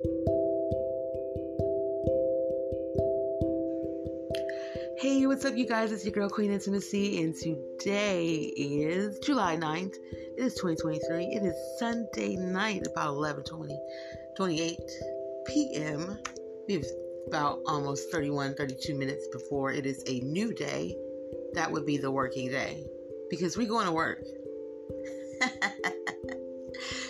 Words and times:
Hey, 0.00 0.06
what's 5.26 5.44
up, 5.44 5.56
you 5.56 5.66
guys? 5.66 5.90
It's 5.90 6.04
your 6.04 6.12
girl, 6.12 6.28
Queen 6.28 6.52
Intimacy, 6.52 7.20
and 7.20 7.34
today 7.34 8.52
is 8.56 9.18
July 9.18 9.56
9th. 9.56 9.96
It 10.12 10.38
is 10.38 10.54
2023. 10.54 11.24
It 11.24 11.42
is 11.44 11.56
Sunday 11.80 12.36
night, 12.36 12.86
about 12.86 13.08
11 13.08 13.42
20, 13.42 13.76
28 14.36 14.78
p.m. 15.48 16.16
We 16.68 16.74
have 16.74 16.84
about 17.26 17.58
almost 17.66 18.12
31, 18.12 18.54
32 18.54 18.94
minutes 18.94 19.26
before 19.32 19.72
it 19.72 19.84
is 19.84 20.04
a 20.06 20.20
new 20.20 20.54
day. 20.54 20.96
That 21.54 21.72
would 21.72 21.86
be 21.86 21.96
the 21.96 22.12
working 22.12 22.52
day 22.52 22.86
because 23.30 23.56
we're 23.56 23.66
going 23.66 23.86
to 23.86 23.92
work. 23.92 24.22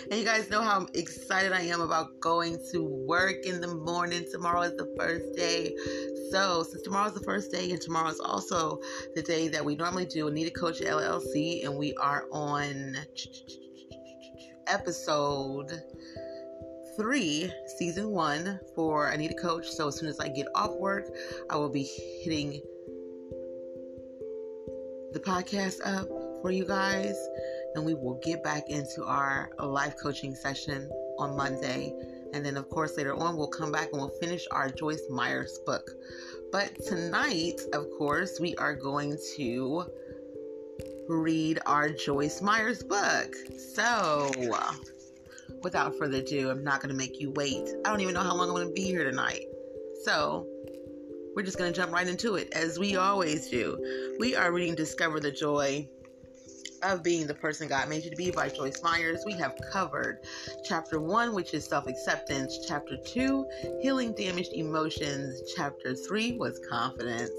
and 0.09 0.19
you 0.19 0.25
guys 0.25 0.49
know 0.49 0.63
how 0.63 0.87
excited 0.95 1.51
I 1.51 1.61
am 1.61 1.81
about 1.81 2.19
going 2.19 2.57
to 2.71 2.83
work 2.83 3.45
in 3.45 3.61
the 3.61 3.67
morning. 3.67 4.25
Tomorrow 4.31 4.61
is 4.63 4.75
the 4.75 4.91
first 4.97 5.35
day. 5.35 5.75
So, 6.31 6.63
since 6.63 6.81
tomorrow's 6.81 7.13
the 7.13 7.19
first 7.19 7.51
day, 7.51 7.69
and 7.71 7.79
tomorrow 7.79 8.09
is 8.09 8.19
also 8.19 8.79
the 9.13 9.21
day 9.21 9.49
that 9.49 9.63
we 9.63 9.75
normally 9.75 10.05
do 10.05 10.27
Anita 10.27 10.51
Coach 10.51 10.79
LLC, 10.79 11.63
and 11.63 11.77
we 11.77 11.93
are 11.95 12.25
on 12.31 12.97
episode 14.65 15.71
three, 16.97 17.51
season 17.77 18.09
one 18.09 18.59
for 18.75 19.09
Anita 19.09 19.35
Coach. 19.35 19.69
So, 19.69 19.89
as 19.89 19.99
soon 19.99 20.09
as 20.09 20.19
I 20.19 20.29
get 20.29 20.47
off 20.55 20.71
work, 20.71 21.05
I 21.51 21.55
will 21.55 21.69
be 21.69 21.83
hitting 22.23 22.61
the 25.13 25.19
podcast 25.19 25.79
up 25.85 26.07
for 26.41 26.51
you 26.51 26.65
guys, 26.65 27.15
and 27.75 27.85
we 27.85 27.93
will 27.93 28.19
get 28.23 28.43
back 28.43 28.69
into 28.69 29.03
our 29.05 29.49
life 29.59 29.95
coaching 30.01 30.35
session 30.35 30.89
on 31.17 31.35
Monday. 31.35 31.93
And 32.33 32.45
then, 32.45 32.57
of 32.57 32.69
course, 32.69 32.97
later 32.97 33.15
on, 33.15 33.37
we'll 33.37 33.47
come 33.47 33.71
back 33.71 33.89
and 33.91 34.01
we'll 34.01 34.19
finish 34.19 34.45
our 34.51 34.69
Joyce 34.69 35.03
Myers 35.09 35.59
book. 35.65 35.91
But 36.51 36.83
tonight, 36.85 37.61
of 37.73 37.85
course, 37.97 38.39
we 38.39 38.55
are 38.55 38.75
going 38.75 39.17
to 39.35 39.85
read 41.07 41.59
our 41.65 41.89
Joyce 41.89 42.41
Myers 42.41 42.83
book. 42.83 43.35
So, 43.75 44.31
without 45.63 45.97
further 45.97 46.17
ado, 46.17 46.49
I'm 46.51 46.63
not 46.63 46.81
going 46.81 46.91
to 46.91 46.97
make 46.97 47.19
you 47.19 47.31
wait. 47.31 47.67
I 47.83 47.89
don't 47.89 48.01
even 48.01 48.13
know 48.13 48.21
how 48.21 48.35
long 48.35 48.49
I'm 48.49 48.55
going 48.55 48.67
to 48.67 48.73
be 48.73 48.85
here 48.85 49.03
tonight. 49.09 49.45
So, 50.03 50.47
we're 51.35 51.43
just 51.43 51.57
going 51.57 51.71
to 51.71 51.79
jump 51.79 51.91
right 51.91 52.07
into 52.07 52.35
it, 52.35 52.51
as 52.53 52.77
we 52.77 52.95
always 52.95 53.49
do. 53.49 54.15
We 54.19 54.35
are 54.35 54.51
reading 54.51 54.75
Discover 54.75 55.19
the 55.19 55.31
Joy 55.31 55.87
of 56.83 57.03
Being 57.03 57.27
the 57.27 57.33
Person 57.33 57.67
God 57.67 57.89
Made 57.89 58.03
You 58.03 58.09
to 58.09 58.15
Be 58.15 58.31
by 58.31 58.49
Joyce 58.49 58.81
Myers. 58.81 59.23
We 59.25 59.33
have 59.33 59.55
covered 59.71 60.19
chapter 60.63 60.99
one, 60.99 61.33
which 61.33 61.53
is 61.53 61.65
self 61.65 61.87
acceptance, 61.87 62.65
chapter 62.67 62.97
two, 62.97 63.47
healing 63.81 64.13
damaged 64.13 64.53
emotions, 64.53 65.41
chapter 65.55 65.95
three 65.95 66.37
was 66.37 66.59
confidence, 66.69 67.31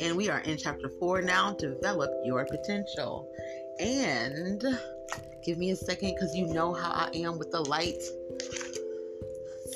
and 0.00 0.16
we 0.16 0.28
are 0.28 0.40
in 0.40 0.58
chapter 0.58 0.88
four 0.98 1.22
now 1.22 1.52
develop 1.54 2.10
your 2.24 2.44
potential. 2.44 3.28
And 3.78 4.62
give 5.44 5.58
me 5.58 5.70
a 5.70 5.76
second 5.76 6.14
because 6.14 6.34
you 6.34 6.46
know 6.46 6.72
how 6.72 6.90
I 6.90 7.10
am 7.14 7.38
with 7.38 7.50
the 7.50 7.60
light. 7.60 8.02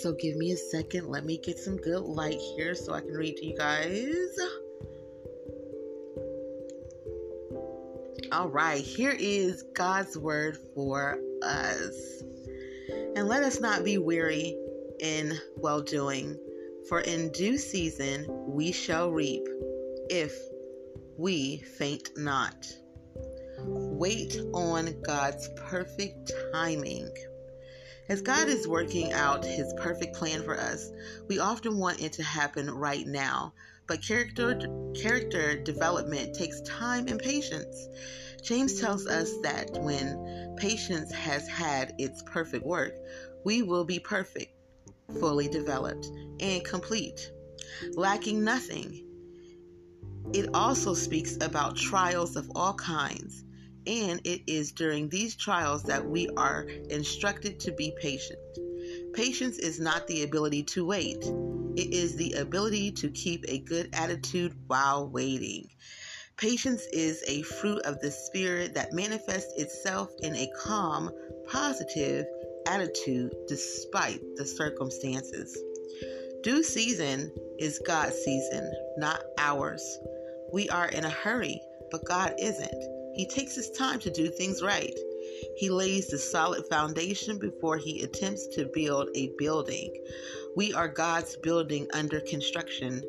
So 0.00 0.12
give 0.12 0.36
me 0.36 0.52
a 0.52 0.56
second. 0.56 1.08
Let 1.08 1.24
me 1.24 1.38
get 1.38 1.58
some 1.58 1.76
good 1.76 2.02
light 2.02 2.38
here 2.56 2.74
so 2.74 2.94
I 2.94 3.00
can 3.00 3.14
read 3.14 3.36
to 3.38 3.46
you 3.46 3.56
guys. 3.56 4.67
All 8.30 8.48
right, 8.48 8.84
here 8.84 9.16
is 9.18 9.64
God's 9.74 10.18
word 10.18 10.58
for 10.74 11.18
us. 11.42 12.22
And 13.16 13.26
let 13.26 13.42
us 13.42 13.58
not 13.58 13.84
be 13.84 13.96
weary 13.96 14.54
in 15.00 15.38
well 15.56 15.80
doing, 15.80 16.36
for 16.90 17.00
in 17.00 17.32
due 17.32 17.56
season 17.56 18.26
we 18.28 18.70
shall 18.70 19.10
reap 19.10 19.46
if 20.10 20.34
we 21.16 21.58
faint 21.78 22.10
not. 22.18 22.66
Wait 23.60 24.38
on 24.52 25.00
God's 25.00 25.48
perfect 25.56 26.30
timing. 26.52 27.10
As 28.10 28.20
God 28.20 28.48
is 28.48 28.68
working 28.68 29.12
out 29.12 29.42
his 29.42 29.72
perfect 29.78 30.14
plan 30.14 30.42
for 30.42 30.58
us, 30.58 30.90
we 31.28 31.38
often 31.38 31.78
want 31.78 32.02
it 32.02 32.12
to 32.14 32.22
happen 32.22 32.70
right 32.70 33.06
now, 33.06 33.54
but 33.88 34.02
character 34.02 34.60
character 34.94 35.60
development 35.60 36.34
takes 36.34 36.60
time 36.60 37.08
and 37.08 37.18
patience. 37.18 37.88
James 38.42 38.80
tells 38.80 39.06
us 39.06 39.32
that 39.42 39.70
when 39.82 40.54
patience 40.56 41.10
has 41.12 41.48
had 41.48 41.94
its 41.98 42.22
perfect 42.22 42.64
work, 42.64 42.94
we 43.44 43.62
will 43.62 43.84
be 43.84 43.98
perfect, 43.98 44.52
fully 45.18 45.48
developed, 45.48 46.06
and 46.40 46.64
complete, 46.64 47.32
lacking 47.94 48.44
nothing. 48.44 49.04
It 50.34 50.50
also 50.54 50.94
speaks 50.94 51.36
about 51.40 51.76
trials 51.76 52.36
of 52.36 52.50
all 52.54 52.74
kinds, 52.74 53.44
and 53.86 54.20
it 54.24 54.42
is 54.46 54.72
during 54.72 55.08
these 55.08 55.34
trials 55.34 55.82
that 55.84 56.06
we 56.06 56.28
are 56.36 56.62
instructed 56.90 57.58
to 57.60 57.72
be 57.72 57.94
patient. 57.98 58.38
Patience 59.14 59.58
is 59.58 59.80
not 59.80 60.06
the 60.06 60.22
ability 60.22 60.62
to 60.64 60.86
wait, 60.86 61.24
it 61.76 61.94
is 61.94 62.16
the 62.16 62.32
ability 62.34 62.92
to 62.92 63.10
keep 63.10 63.44
a 63.48 63.58
good 63.58 63.90
attitude 63.92 64.52
while 64.66 65.08
waiting. 65.08 65.68
Patience 66.36 66.82
is 66.92 67.22
a 67.26 67.42
fruit 67.42 67.80
of 67.82 68.00
the 68.00 68.10
Spirit 68.10 68.74
that 68.74 68.92
manifests 68.92 69.52
itself 69.56 70.10
in 70.22 70.34
a 70.36 70.50
calm, 70.64 71.10
positive 71.48 72.26
attitude 72.66 73.32
despite 73.48 74.20
the 74.36 74.44
circumstances. 74.44 75.56
Due 76.42 76.62
season 76.62 77.32
is 77.58 77.80
God's 77.86 78.16
season, 78.16 78.70
not 78.98 79.20
ours. 79.38 79.98
We 80.52 80.68
are 80.68 80.88
in 80.88 81.04
a 81.04 81.10
hurry, 81.10 81.60
but 81.90 82.04
God 82.04 82.34
isn't. 82.38 83.14
He 83.14 83.26
takes 83.26 83.56
his 83.56 83.70
time 83.70 83.98
to 84.00 84.10
do 84.10 84.28
things 84.28 84.62
right. 84.62 84.96
He 85.56 85.70
lays 85.70 86.08
the 86.08 86.18
solid 86.18 86.66
foundation 86.68 87.38
before 87.38 87.76
he 87.76 88.02
attempts 88.02 88.46
to 88.54 88.70
build 88.72 89.08
a 89.14 89.32
building. 89.38 89.94
We 90.56 90.72
are 90.72 90.88
God's 90.88 91.36
building 91.36 91.88
under 91.92 92.20
construction 92.20 93.02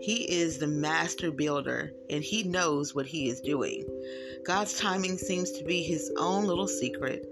he 0.00 0.30
is 0.30 0.58
the 0.58 0.66
master 0.66 1.30
builder 1.30 1.92
and 2.10 2.22
he 2.22 2.42
knows 2.42 2.94
what 2.94 3.06
he 3.06 3.28
is 3.28 3.40
doing. 3.40 3.84
God's 4.46 4.78
timing 4.78 5.18
seems 5.18 5.50
to 5.52 5.64
be 5.64 5.82
his 5.82 6.10
own 6.18 6.44
little 6.44 6.68
secret. 6.68 7.26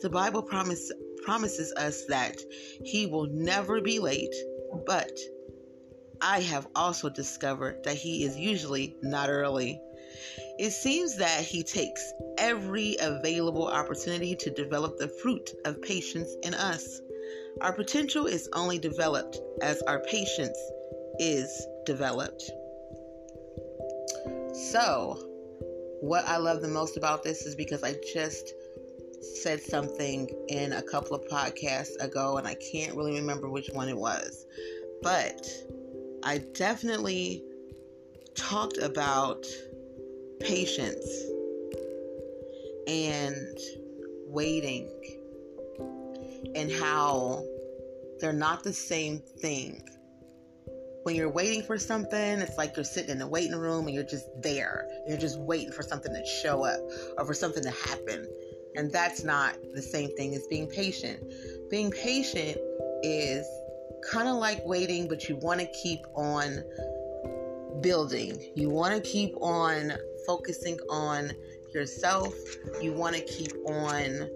The 0.00 0.10
Bible 0.10 0.42
promise, 0.42 0.92
promises 1.24 1.72
us 1.76 2.04
that 2.06 2.40
he 2.84 3.06
will 3.06 3.26
never 3.26 3.80
be 3.80 3.98
late, 3.98 4.34
but 4.86 5.12
I 6.20 6.40
have 6.40 6.66
also 6.74 7.08
discovered 7.08 7.84
that 7.84 7.96
he 7.96 8.24
is 8.24 8.36
usually 8.36 8.96
not 9.02 9.30
early. 9.30 9.80
It 10.58 10.70
seems 10.70 11.16
that 11.16 11.40
he 11.40 11.62
takes 11.64 12.12
every 12.38 12.96
available 13.00 13.66
opportunity 13.66 14.36
to 14.36 14.50
develop 14.50 14.98
the 14.98 15.08
fruit 15.08 15.50
of 15.64 15.82
patience 15.82 16.30
in 16.42 16.54
us. 16.54 17.00
Our 17.60 17.72
potential 17.72 18.26
is 18.26 18.48
only 18.52 18.78
developed 18.78 19.38
as 19.62 19.82
our 19.82 20.00
patience 20.00 20.58
is 21.18 21.66
developed. 21.86 22.42
So, 24.70 25.18
what 26.00 26.24
I 26.26 26.36
love 26.36 26.62
the 26.62 26.68
most 26.68 26.96
about 26.96 27.22
this 27.24 27.46
is 27.46 27.56
because 27.56 27.82
I 27.82 27.96
just 28.12 28.52
said 29.42 29.60
something 29.60 30.28
in 30.48 30.72
a 30.72 30.82
couple 30.82 31.16
of 31.16 31.26
podcasts 31.28 31.96
ago, 32.00 32.36
and 32.36 32.46
I 32.46 32.54
can't 32.54 32.96
really 32.96 33.14
remember 33.14 33.48
which 33.48 33.70
one 33.72 33.88
it 33.88 33.96
was. 33.96 34.46
But 35.02 35.46
I 36.22 36.38
definitely 36.38 37.42
talked 38.34 38.78
about 38.78 39.46
patience 40.40 41.06
and 42.86 43.58
waiting 44.26 44.90
and 46.54 46.70
how 46.70 47.42
they're 48.20 48.32
not 48.32 48.62
the 48.62 48.72
same 48.72 49.18
thing 49.40 49.82
when 51.04 51.14
you're 51.14 51.30
waiting 51.30 51.62
for 51.62 51.78
something, 51.78 52.18
it's 52.40 52.56
like 52.56 52.76
you're 52.76 52.84
sitting 52.84 53.10
in 53.10 53.18
the 53.18 53.26
waiting 53.26 53.56
room 53.56 53.86
and 53.86 53.94
you're 53.94 54.02
just 54.02 54.26
there. 54.40 54.88
You're 55.06 55.18
just 55.18 55.38
waiting 55.38 55.70
for 55.70 55.82
something 55.82 56.12
to 56.12 56.26
show 56.26 56.64
up 56.64 56.80
or 57.18 57.26
for 57.26 57.34
something 57.34 57.62
to 57.62 57.70
happen. 57.70 58.26
And 58.74 58.90
that's 58.90 59.22
not 59.22 59.54
the 59.74 59.82
same 59.82 60.16
thing 60.16 60.34
as 60.34 60.46
being 60.48 60.66
patient. 60.66 61.22
Being 61.70 61.90
patient 61.90 62.56
is 63.02 63.46
kind 64.10 64.28
of 64.28 64.36
like 64.36 64.64
waiting, 64.64 65.06
but 65.06 65.28
you 65.28 65.36
want 65.36 65.60
to 65.60 65.66
keep 65.66 66.00
on 66.14 66.64
building. 67.82 68.38
You 68.56 68.70
want 68.70 68.94
to 68.94 69.00
keep 69.00 69.34
on 69.42 69.92
focusing 70.26 70.78
on 70.90 71.32
yourself. 71.72 72.34
You 72.80 72.92
want 72.92 73.16
to 73.16 73.22
keep 73.22 73.52
on 73.66 74.28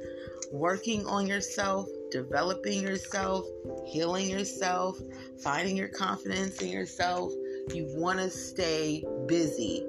working 0.53 1.07
on 1.07 1.27
yourself 1.27 1.89
developing 2.11 2.83
yourself, 2.83 3.47
healing 3.87 4.29
yourself, 4.29 4.99
finding 5.43 5.77
your 5.77 5.89
confidence 5.89 6.61
in 6.61 6.69
yourself. 6.69 7.33
You 7.73 7.87
want 7.97 8.19
to 8.19 8.31
stay 8.31 9.05
busy 9.27 9.85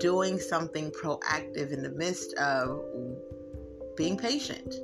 doing 0.00 0.38
something 0.38 0.90
proactive 0.90 1.72
in 1.72 1.82
the 1.82 1.90
midst 1.90 2.34
of 2.34 2.80
being 3.96 4.16
patient. 4.16 4.74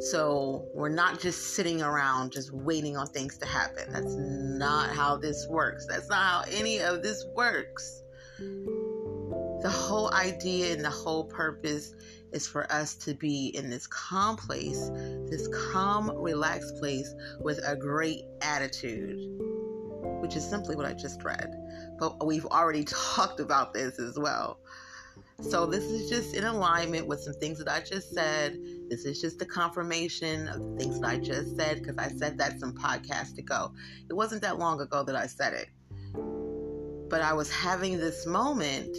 So 0.00 0.66
we're 0.74 0.88
not 0.88 1.20
just 1.20 1.54
sitting 1.54 1.82
around 1.82 2.32
just 2.32 2.52
waiting 2.52 2.96
on 2.96 3.06
things 3.08 3.36
to 3.38 3.46
happen. 3.46 3.92
That's 3.92 4.14
not 4.16 4.90
how 4.90 5.16
this 5.16 5.46
works. 5.48 5.86
That's 5.86 6.08
not 6.08 6.22
how 6.22 6.44
any 6.50 6.80
of 6.80 7.02
this 7.02 7.24
works. 7.34 8.02
The 9.64 9.70
whole 9.70 10.12
idea 10.12 10.74
and 10.74 10.84
the 10.84 10.90
whole 10.90 11.24
purpose 11.24 11.94
is 12.32 12.46
for 12.46 12.70
us 12.70 12.96
to 12.96 13.14
be 13.14 13.46
in 13.56 13.70
this 13.70 13.86
calm 13.86 14.36
place, 14.36 14.90
this 15.30 15.48
calm, 15.72 16.14
relaxed 16.18 16.76
place 16.76 17.14
with 17.40 17.58
a 17.66 17.74
great 17.74 18.24
attitude, 18.42 19.16
which 20.20 20.36
is 20.36 20.46
simply 20.46 20.76
what 20.76 20.84
I 20.84 20.92
just 20.92 21.24
read. 21.24 21.50
But 21.98 22.26
we've 22.26 22.44
already 22.44 22.84
talked 23.16 23.40
about 23.40 23.72
this 23.72 23.98
as 23.98 24.18
well. 24.18 24.58
So, 25.40 25.64
this 25.64 25.84
is 25.84 26.10
just 26.10 26.36
in 26.36 26.44
alignment 26.44 27.06
with 27.06 27.20
some 27.20 27.32
things 27.32 27.56
that 27.56 27.68
I 27.68 27.80
just 27.80 28.12
said. 28.12 28.58
This 28.90 29.06
is 29.06 29.18
just 29.18 29.40
a 29.40 29.46
confirmation 29.46 30.46
of 30.46 30.60
the 30.60 30.76
things 30.76 31.00
that 31.00 31.08
I 31.08 31.16
just 31.16 31.56
said 31.56 31.82
because 31.82 31.96
I 31.96 32.08
said 32.08 32.36
that 32.36 32.60
some 32.60 32.74
podcasts 32.74 33.38
ago. 33.38 33.72
It 34.10 34.12
wasn't 34.12 34.42
that 34.42 34.58
long 34.58 34.82
ago 34.82 35.04
that 35.04 35.16
I 35.16 35.26
said 35.26 35.54
it. 35.54 35.68
But 37.08 37.22
I 37.22 37.32
was 37.32 37.50
having 37.50 37.96
this 37.96 38.26
moment, 38.26 38.94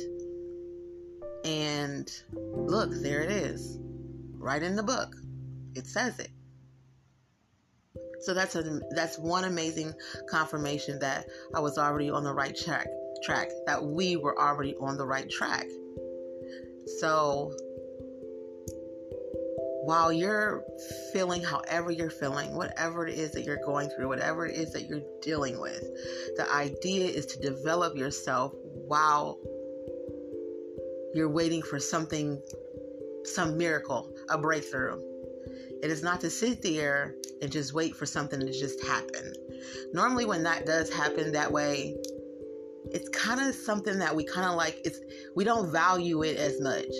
and 1.46 2.12
look, 2.34 2.90
there 2.92 3.22
it 3.22 3.32
is, 3.32 3.78
right 4.34 4.62
in 4.62 4.76
the 4.76 4.84
book. 4.84 5.16
It 5.76 5.86
says 5.86 6.20
it. 6.20 6.30
So 8.22 8.34
that's 8.34 8.56
a 8.56 8.82
that's 8.92 9.20
one 9.20 9.44
amazing 9.44 9.94
confirmation 10.28 11.00
that 11.00 11.28
I 11.54 11.60
was 11.60 11.78
already 11.78 12.10
on 12.10 12.24
the 12.24 12.34
right 12.34 12.58
track 12.58 12.88
track 13.24 13.50
that 13.68 13.84
we 13.84 14.16
were 14.16 14.38
already 14.40 14.76
on 14.76 14.98
the 14.98 15.06
right 15.06 15.30
track. 15.30 15.68
So 17.00 17.56
while 19.84 20.12
you're 20.12 20.64
feeling 21.14 21.44
however 21.44 21.92
you're 21.92 22.10
feeling, 22.10 22.56
whatever 22.56 23.06
it 23.06 23.20
is 23.20 23.32
that 23.34 23.44
you're 23.44 23.64
going 23.64 23.90
through, 23.90 24.08
whatever 24.08 24.48
it 24.48 24.56
is 24.56 24.74
that 24.74 24.88
you're 24.88 25.04
dealing 25.22 25.60
with, 25.62 25.84
the 26.38 26.48
idea 26.52 27.06
is 27.06 27.28
to 27.28 27.40
develop 27.40 27.96
yourself 27.96 28.54
while 28.88 29.38
you're 31.16 31.30
waiting 31.30 31.62
for 31.62 31.80
something, 31.80 32.42
some 33.24 33.58
miracle, 33.58 34.14
a 34.30 34.38
breakthrough. 34.38 35.02
It 35.82 35.90
is 35.90 36.04
not 36.04 36.20
to 36.22 36.30
sit 36.30 36.62
there 36.62 37.16
and 37.42 37.50
just 37.50 37.74
wait 37.74 37.96
for 37.96 38.06
something 38.06 38.40
to 38.40 38.52
just 38.52 38.84
happen. 38.84 39.34
Normally, 39.94 40.26
when 40.26 40.44
that 40.44 40.66
does 40.66 40.92
happen 40.92 41.32
that 41.32 41.52
way, 41.52 41.96
it's 42.92 43.08
kind 43.10 43.40
of 43.40 43.56
something 43.56 43.98
that 44.00 44.14
we 44.14 44.26
kind 44.26 44.48
of 44.48 44.56
like 44.56 44.80
it's 44.84 45.00
we 45.36 45.44
don't 45.44 45.72
value 45.72 46.24
it 46.24 46.38
as 46.38 46.62
much 46.62 46.94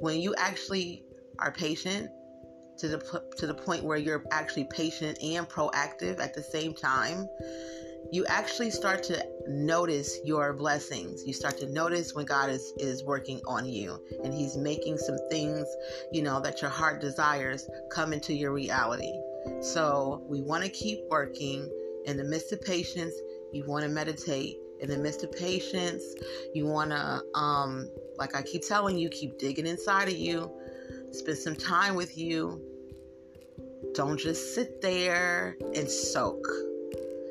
when 0.00 0.20
you 0.20 0.34
actually 0.36 1.04
are 1.38 1.52
patient 1.52 2.10
to 2.78 2.88
the 2.88 3.22
to 3.36 3.46
the 3.46 3.54
point 3.54 3.84
where 3.84 3.98
you're 3.98 4.24
actually 4.32 4.64
patient 4.64 5.18
and 5.22 5.48
proactive 5.48 6.18
at 6.18 6.34
the 6.34 6.42
same 6.42 6.74
time 6.74 7.28
you 8.12 8.24
actually 8.26 8.70
start 8.70 9.02
to 9.02 9.24
notice 9.48 10.18
your 10.24 10.52
blessings 10.52 11.24
you 11.26 11.32
start 11.32 11.56
to 11.56 11.66
notice 11.70 12.14
when 12.14 12.24
god 12.24 12.50
is 12.50 12.72
is 12.78 13.04
working 13.04 13.40
on 13.46 13.66
you 13.66 13.98
and 14.24 14.32
he's 14.32 14.56
making 14.56 14.96
some 14.98 15.16
things 15.30 15.66
you 16.12 16.22
know 16.22 16.40
that 16.40 16.60
your 16.60 16.70
heart 16.70 17.00
desires 17.00 17.68
come 17.90 18.12
into 18.12 18.32
your 18.32 18.52
reality 18.52 19.12
so 19.60 20.22
we 20.28 20.40
want 20.42 20.62
to 20.62 20.70
keep 20.70 21.00
working 21.08 21.68
in 22.06 22.16
the 22.16 22.24
midst 22.24 22.52
of 22.52 22.60
patience 22.62 23.14
you 23.52 23.64
want 23.66 23.82
to 23.84 23.88
meditate 23.88 24.56
in 24.80 24.88
the 24.88 24.96
midst 24.96 25.22
of 25.22 25.32
patience. 25.32 26.02
You 26.54 26.66
want 26.66 26.90
to, 26.90 27.22
um, 27.38 27.88
like 28.16 28.34
I 28.34 28.42
keep 28.42 28.62
telling 28.66 28.98
you, 28.98 29.08
keep 29.08 29.38
digging 29.38 29.66
inside 29.66 30.08
of 30.08 30.16
you, 30.16 30.50
spend 31.12 31.38
some 31.38 31.56
time 31.56 31.94
with 31.94 32.16
you. 32.18 32.60
Don't 33.94 34.18
just 34.18 34.54
sit 34.54 34.80
there 34.80 35.56
and 35.74 35.88
soak. 35.88 36.46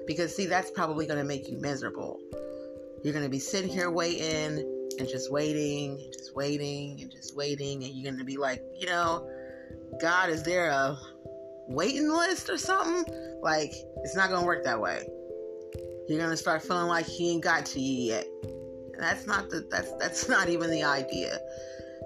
Because, 0.10 0.36
see, 0.36 0.48
that's 0.48 0.72
probably 0.72 1.06
going 1.06 1.20
to 1.20 1.24
make 1.24 1.48
you 1.48 1.58
miserable. 1.60 2.20
You're 3.04 3.14
going 3.14 3.26
to 3.26 3.30
be 3.30 3.40
sitting 3.40 3.70
here 3.70 3.92
waiting 3.92 4.58
and 4.98 5.08
just 5.08 5.32
waiting 5.32 6.02
and 6.04 6.12
just 6.12 6.36
waiting 6.36 7.00
and 7.02 7.12
just 7.12 7.38
waiting. 7.38 7.84
And 7.84 7.94
you're 7.94 8.12
going 8.12 8.20
to 8.20 8.26
be 8.26 8.36
like, 8.38 8.62
you 8.78 8.88
know, 8.88 9.30
God, 10.02 10.30
is 10.30 10.44
there 10.44 10.70
a 10.70 10.98
waiting 11.68 12.10
list 12.10 12.50
or 12.50 12.58
something? 12.58 13.06
Like, 13.42 13.72
it's 13.98 14.16
not 14.16 14.30
going 14.30 14.42
to 14.42 14.46
work 14.46 14.66
that 14.66 14.82
way 14.82 15.08
you're 16.10 16.20
gonna 16.20 16.36
start 16.36 16.64
feeling 16.64 16.88
like 16.88 17.06
he 17.06 17.32
ain't 17.32 17.44
got 17.44 17.68
to 17.68 17.80
you 17.80 18.14
yet. 18.14 18.26
And 18.94 19.02
that's 19.04 19.28
not 19.28 19.50
the 19.50 19.66
that's 19.70 19.94
that's 20.00 20.28
not 20.28 20.50
even 20.50 20.72
the 20.72 20.84
idea. 20.84 21.38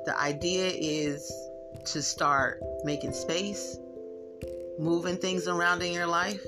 The 0.05 0.19
idea 0.19 0.71
is 0.75 1.31
to 1.85 2.01
start 2.01 2.59
making 2.83 3.13
space, 3.13 3.77
moving 4.77 5.15
things 5.15 5.47
around 5.47 5.81
in 5.81 5.93
your 5.93 6.07
life, 6.07 6.45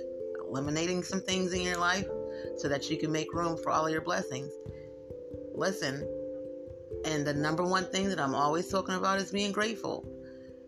eliminating 0.47 1.03
some 1.03 1.21
things 1.21 1.53
in 1.53 1.61
your 1.61 1.77
life 1.77 2.07
so 2.57 2.67
that 2.67 2.89
you 2.89 2.97
can 2.97 3.11
make 3.11 3.33
room 3.33 3.57
for 3.57 3.71
all 3.71 3.85
of 3.85 3.91
your 3.91 4.01
blessings. 4.01 4.51
Listen, 5.53 6.07
and 7.05 7.25
the 7.25 7.33
number 7.33 7.63
one 7.63 7.85
thing 7.85 8.09
that 8.09 8.19
I'm 8.19 8.35
always 8.35 8.67
talking 8.67 8.95
about 8.95 9.19
is 9.19 9.31
being 9.31 9.51
grateful. 9.51 10.05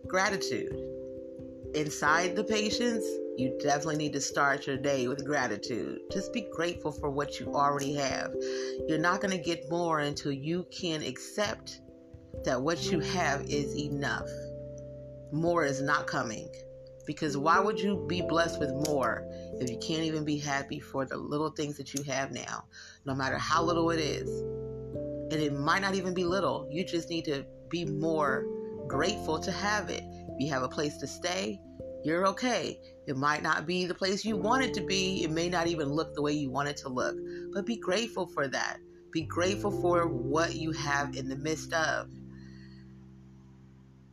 Gratitude. 0.06 0.72
Inside 1.74 2.36
the 2.36 2.44
patience, 2.44 3.04
you 3.36 3.56
definitely 3.62 3.96
need 3.96 4.12
to 4.14 4.20
start 4.20 4.66
your 4.66 4.76
day 4.76 5.06
with 5.06 5.24
gratitude. 5.24 6.00
Just 6.12 6.32
be 6.32 6.48
grateful 6.52 6.90
for 6.90 7.10
what 7.10 7.38
you 7.38 7.54
already 7.54 7.94
have. 7.94 8.34
You're 8.88 8.98
not 8.98 9.20
going 9.20 9.36
to 9.36 9.42
get 9.42 9.70
more 9.70 10.00
until 10.00 10.32
you 10.32 10.66
can 10.72 11.02
accept 11.02 11.80
that 12.44 12.60
what 12.60 12.90
you 12.90 13.00
have 13.00 13.42
is 13.42 13.76
enough. 13.76 14.28
More 15.30 15.64
is 15.64 15.82
not 15.82 16.06
coming. 16.06 16.48
Because 17.08 17.38
why 17.38 17.58
would 17.58 17.80
you 17.80 18.04
be 18.06 18.20
blessed 18.20 18.60
with 18.60 18.70
more 18.86 19.24
if 19.58 19.70
you 19.70 19.78
can't 19.78 20.02
even 20.02 20.26
be 20.26 20.36
happy 20.36 20.78
for 20.78 21.06
the 21.06 21.16
little 21.16 21.48
things 21.48 21.78
that 21.78 21.94
you 21.94 22.02
have 22.02 22.32
now, 22.32 22.64
no 23.06 23.14
matter 23.14 23.38
how 23.38 23.62
little 23.62 23.88
it 23.88 23.98
is? 23.98 24.28
And 25.32 25.40
it 25.40 25.54
might 25.54 25.80
not 25.80 25.94
even 25.94 26.12
be 26.12 26.24
little. 26.24 26.68
You 26.70 26.84
just 26.84 27.08
need 27.08 27.24
to 27.24 27.46
be 27.70 27.86
more 27.86 28.44
grateful 28.86 29.38
to 29.38 29.50
have 29.50 29.88
it. 29.88 30.02
If 30.04 30.38
you 30.38 30.50
have 30.50 30.62
a 30.62 30.68
place 30.68 30.98
to 30.98 31.06
stay, 31.06 31.58
you're 32.04 32.26
okay. 32.26 32.78
It 33.06 33.16
might 33.16 33.42
not 33.42 33.66
be 33.66 33.86
the 33.86 33.94
place 33.94 34.22
you 34.22 34.36
want 34.36 34.64
it 34.64 34.74
to 34.74 34.82
be. 34.82 35.24
It 35.24 35.30
may 35.30 35.48
not 35.48 35.66
even 35.66 35.88
look 35.88 36.14
the 36.14 36.20
way 36.20 36.32
you 36.32 36.50
want 36.50 36.68
it 36.68 36.76
to 36.78 36.90
look. 36.90 37.16
But 37.54 37.64
be 37.64 37.78
grateful 37.78 38.26
for 38.26 38.48
that. 38.48 38.76
Be 39.12 39.22
grateful 39.22 39.70
for 39.80 40.06
what 40.06 40.56
you 40.56 40.72
have 40.72 41.16
in 41.16 41.30
the 41.30 41.36
midst 41.36 41.72
of. 41.72 42.10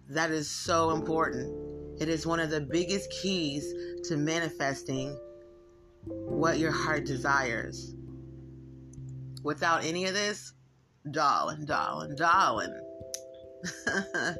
That 0.08 0.32
is 0.32 0.50
so 0.50 0.92
important. 0.92 1.65
It 2.00 2.10
is 2.10 2.26
one 2.28 2.40
of 2.40 2.50
the 2.50 2.62
biggest 2.62 3.10
keys 3.22 3.74
to 4.06 4.18
manifesting 4.18 5.18
what 6.06 6.60
your 6.60 6.72
heart 6.72 7.06
desires. 7.06 7.96
Without 9.44 9.84
any 9.86 10.06
of 10.06 10.14
this, 10.14 10.54
darling, 11.12 11.66
darling, 11.66 12.16
darling. 12.16 12.74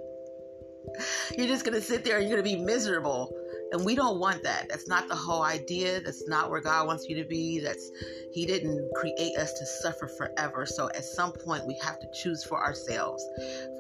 you're 1.38 1.48
just 1.48 1.66
going 1.66 1.76
to 1.76 1.82
sit 1.82 2.04
there 2.04 2.18
and 2.18 2.28
you're 2.28 2.38
going 2.38 2.50
to 2.50 2.58
be 2.58 2.64
miserable. 2.64 3.34
And 3.72 3.84
we 3.84 3.96
don't 3.96 4.20
want 4.20 4.44
that. 4.44 4.70
That's 4.70 4.88
not 4.88 5.08
the 5.08 5.16
whole 5.16 5.42
idea. 5.42 6.00
That's 6.00 6.28
not 6.28 6.50
where 6.50 6.62
God 6.62 6.88
wants 6.88 7.10
you 7.10 7.16
to 7.16 7.26
be. 7.26 7.60
That's 7.60 7.92
He 8.32 8.46
didn't 8.46 8.90
create 8.96 9.38
us 9.38 9.54
to 9.54 9.66
suffer 9.66 10.08
forever. 10.08 10.66
So 10.66 10.90
at 10.90 11.04
some 11.04 11.32
point 11.32 11.66
we 11.66 11.78
have 11.84 12.00
to 12.00 12.08
choose 12.14 12.44
for 12.44 12.62
ourselves. 12.62 13.26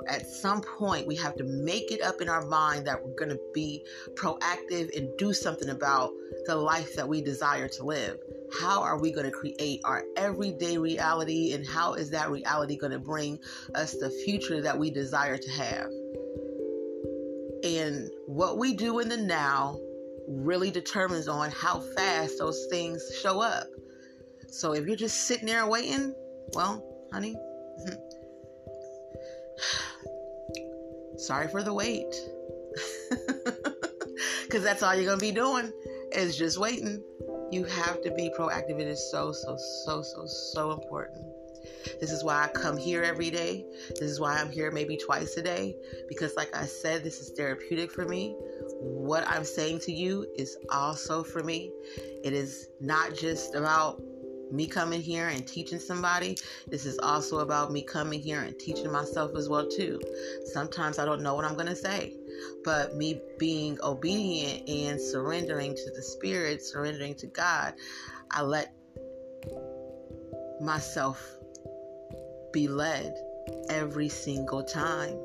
At 0.08 0.26
some 0.28 0.62
point 0.62 1.08
we 1.08 1.16
have 1.16 1.36
to 1.36 1.44
make 1.44 1.92
it 1.92 2.02
up 2.02 2.22
in 2.22 2.30
our 2.30 2.46
mind 2.46 2.88
that 2.88 3.04
we're 3.04 3.16
going 3.16 3.30
to 3.30 3.40
be 3.54 3.86
proactive 4.16 4.96
and 4.98 5.10
do 5.18 5.34
something 5.34 5.70
about 5.70 6.12
the 6.46 6.56
life 6.56 6.96
that 6.96 7.08
we 7.08 7.22
desire 7.22 7.68
to 7.70 7.84
live. 7.84 8.20
How 8.60 8.82
are 8.82 9.00
we 9.00 9.12
going 9.12 9.26
to 9.26 9.32
create 9.32 9.82
our 9.84 10.04
everyday 10.18 10.78
reality 10.78 11.54
and 11.54 11.66
how 11.66 11.94
is 11.94 12.10
that 12.12 12.30
reality 12.30 12.78
going 12.78 12.92
to 12.92 13.00
bring 13.00 13.40
us 13.74 13.94
the 13.94 14.10
future 14.10 14.62
that 14.62 14.78
we 14.78 14.92
desire 14.92 15.38
to 15.38 15.52
have? 15.52 15.90
And 17.66 18.12
what 18.28 18.60
we 18.60 18.76
do 18.76 19.00
in 19.00 19.10
the 19.10 19.18
now 19.18 19.80
really 20.28 20.70
determines 20.70 21.28
on 21.28 21.50
how 21.50 21.80
fast 21.80 22.38
those 22.38 22.68
things 22.70 23.04
show 23.24 23.42
up. 23.42 23.66
So 24.50 24.74
if 24.74 24.86
you're 24.86 24.96
just 24.96 25.22
sitting 25.22 25.48
there 25.48 25.66
waiting, 25.66 26.14
well, 26.54 26.86
honey, 27.12 27.36
sorry 31.18 31.48
for 31.48 31.64
the 31.64 31.74
wait. 31.74 32.14
Because 34.44 34.64
that's 34.64 34.84
all 34.84 34.96
you're 34.96 35.06
going 35.06 35.20
to 35.20 35.26
be 35.26 35.34
doing 35.34 35.74
is 36.14 36.38
just 36.38 36.58
waiting. 36.58 37.04
You 37.52 37.66
have 37.66 38.02
to 38.04 38.12
be 38.12 38.32
proactive. 38.40 38.80
It 38.80 38.88
is 38.88 39.12
so, 39.12 39.34
so, 39.34 39.58
so, 39.86 40.02
so, 40.02 40.26
so 40.54 40.72
important. 40.72 41.26
This 42.00 42.12
is 42.12 42.24
why 42.24 42.44
I 42.44 42.48
come 42.48 42.78
here 42.78 43.04
every 43.04 43.30
day. 43.30 43.66
This 43.90 44.10
is 44.12 44.20
why 44.20 44.38
I'm 44.38 44.52
here 44.52 44.72
maybe 44.72 44.98
twice 44.98 45.38
a 45.38 45.42
day 45.42 45.76
because, 46.08 46.36
like 46.36 46.56
I 46.56 46.66
said, 46.66 47.04
this 47.04 47.20
is 47.20 47.32
therapeutic 47.32 47.92
for 47.92 48.06
me. 48.06 48.36
What 48.80 49.28
I'm 49.28 49.44
saying 49.44 49.80
to 49.82 49.92
you 49.92 50.28
is 50.36 50.58
also 50.70 51.24
for 51.24 51.44
me. 51.44 51.72
It 52.24 52.34
is 52.34 52.68
not 52.80 53.16
just 53.16 53.56
about 53.56 54.02
me 54.52 54.68
coming 54.68 55.02
here 55.02 55.30
and 55.30 55.48
teaching 55.48 55.80
somebody 55.80 56.38
this 56.68 56.86
is 56.86 57.00
also 57.00 57.40
about 57.40 57.72
me 57.72 57.82
coming 57.82 58.22
here 58.22 58.42
and 58.42 58.58
teaching 58.60 58.92
myself 58.92 59.32
as 59.36 59.50
well 59.50 59.68
too 59.68 60.00
sometimes 60.54 61.00
i 61.00 61.04
don't 61.04 61.24
know 61.24 61.34
what 61.34 61.44
i'm 61.44 61.56
going 61.56 61.66
to 61.66 61.76
say 61.76 62.14
But 62.64 62.96
me 62.96 63.22
being 63.38 63.78
obedient 63.84 64.68
and 64.68 65.00
surrendering 65.00 65.76
to 65.76 65.92
the 65.96 66.02
Spirit, 66.02 66.64
surrendering 66.64 67.16
to 67.16 67.28
God, 67.28 67.76
I 68.32 68.42
let 68.42 68.74
myself 70.60 71.35
be 72.56 72.70
led 72.70 73.14
every 73.70 74.08
single 74.08 74.64
time. 74.64 75.20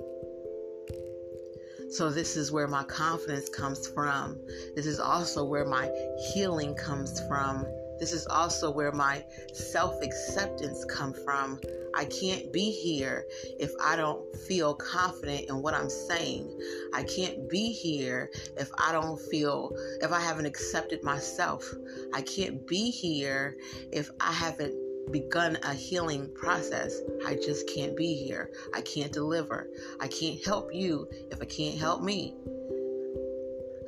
So, 1.88 2.10
this 2.10 2.36
is 2.36 2.50
where 2.50 2.66
my 2.66 2.82
confidence 2.82 3.48
comes 3.48 3.86
from. 3.86 4.40
This 4.74 4.84
is 4.84 4.98
also 4.98 5.44
where 5.44 5.64
my 5.64 5.88
healing 6.32 6.74
comes 6.74 7.20
from. 7.28 7.64
This 8.00 8.12
is 8.12 8.26
also 8.26 8.72
where 8.72 8.90
my 8.90 9.24
self 9.52 10.02
acceptance 10.02 10.84
comes 10.86 11.18
from. 11.22 11.60
I 11.94 12.06
can't 12.06 12.52
be 12.52 12.72
here 12.72 13.26
if 13.60 13.70
I 13.80 13.94
don't 13.94 14.24
feel 14.48 14.74
confident 14.74 15.48
in 15.48 15.62
what 15.62 15.74
I'm 15.74 15.90
saying. 15.90 16.50
I 16.92 17.04
can't 17.04 17.48
be 17.48 17.70
here 17.70 18.30
if 18.56 18.70
I 18.76 18.90
don't 18.90 19.20
feel, 19.20 19.70
if 20.00 20.10
I 20.10 20.20
haven't 20.20 20.46
accepted 20.46 21.04
myself. 21.04 21.72
I 22.12 22.22
can't 22.22 22.66
be 22.66 22.90
here 22.90 23.56
if 23.92 24.10
I 24.18 24.32
haven't 24.32 24.89
begun 25.10 25.58
a 25.62 25.74
healing 25.74 26.30
process. 26.34 27.00
I 27.26 27.34
just 27.34 27.68
can't 27.68 27.96
be 27.96 28.14
here. 28.14 28.50
I 28.74 28.80
can't 28.80 29.12
deliver. 29.12 29.68
I 30.00 30.08
can't 30.08 30.44
help 30.44 30.72
you 30.72 31.08
if 31.30 31.40
I 31.40 31.46
can't 31.46 31.78
help 31.78 32.02
me. 32.02 32.36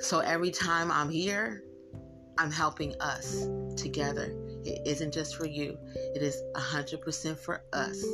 So 0.00 0.18
every 0.20 0.50
time 0.50 0.90
I'm 0.90 1.10
here, 1.10 1.62
I'm 2.38 2.50
helping 2.50 2.94
us 3.00 3.48
together. 3.76 4.34
It 4.64 4.80
isn't 4.86 5.12
just 5.12 5.36
for 5.36 5.46
you, 5.46 5.76
it 6.14 6.22
is 6.22 6.40
100% 6.54 7.38
for 7.38 7.62
us. 7.72 8.04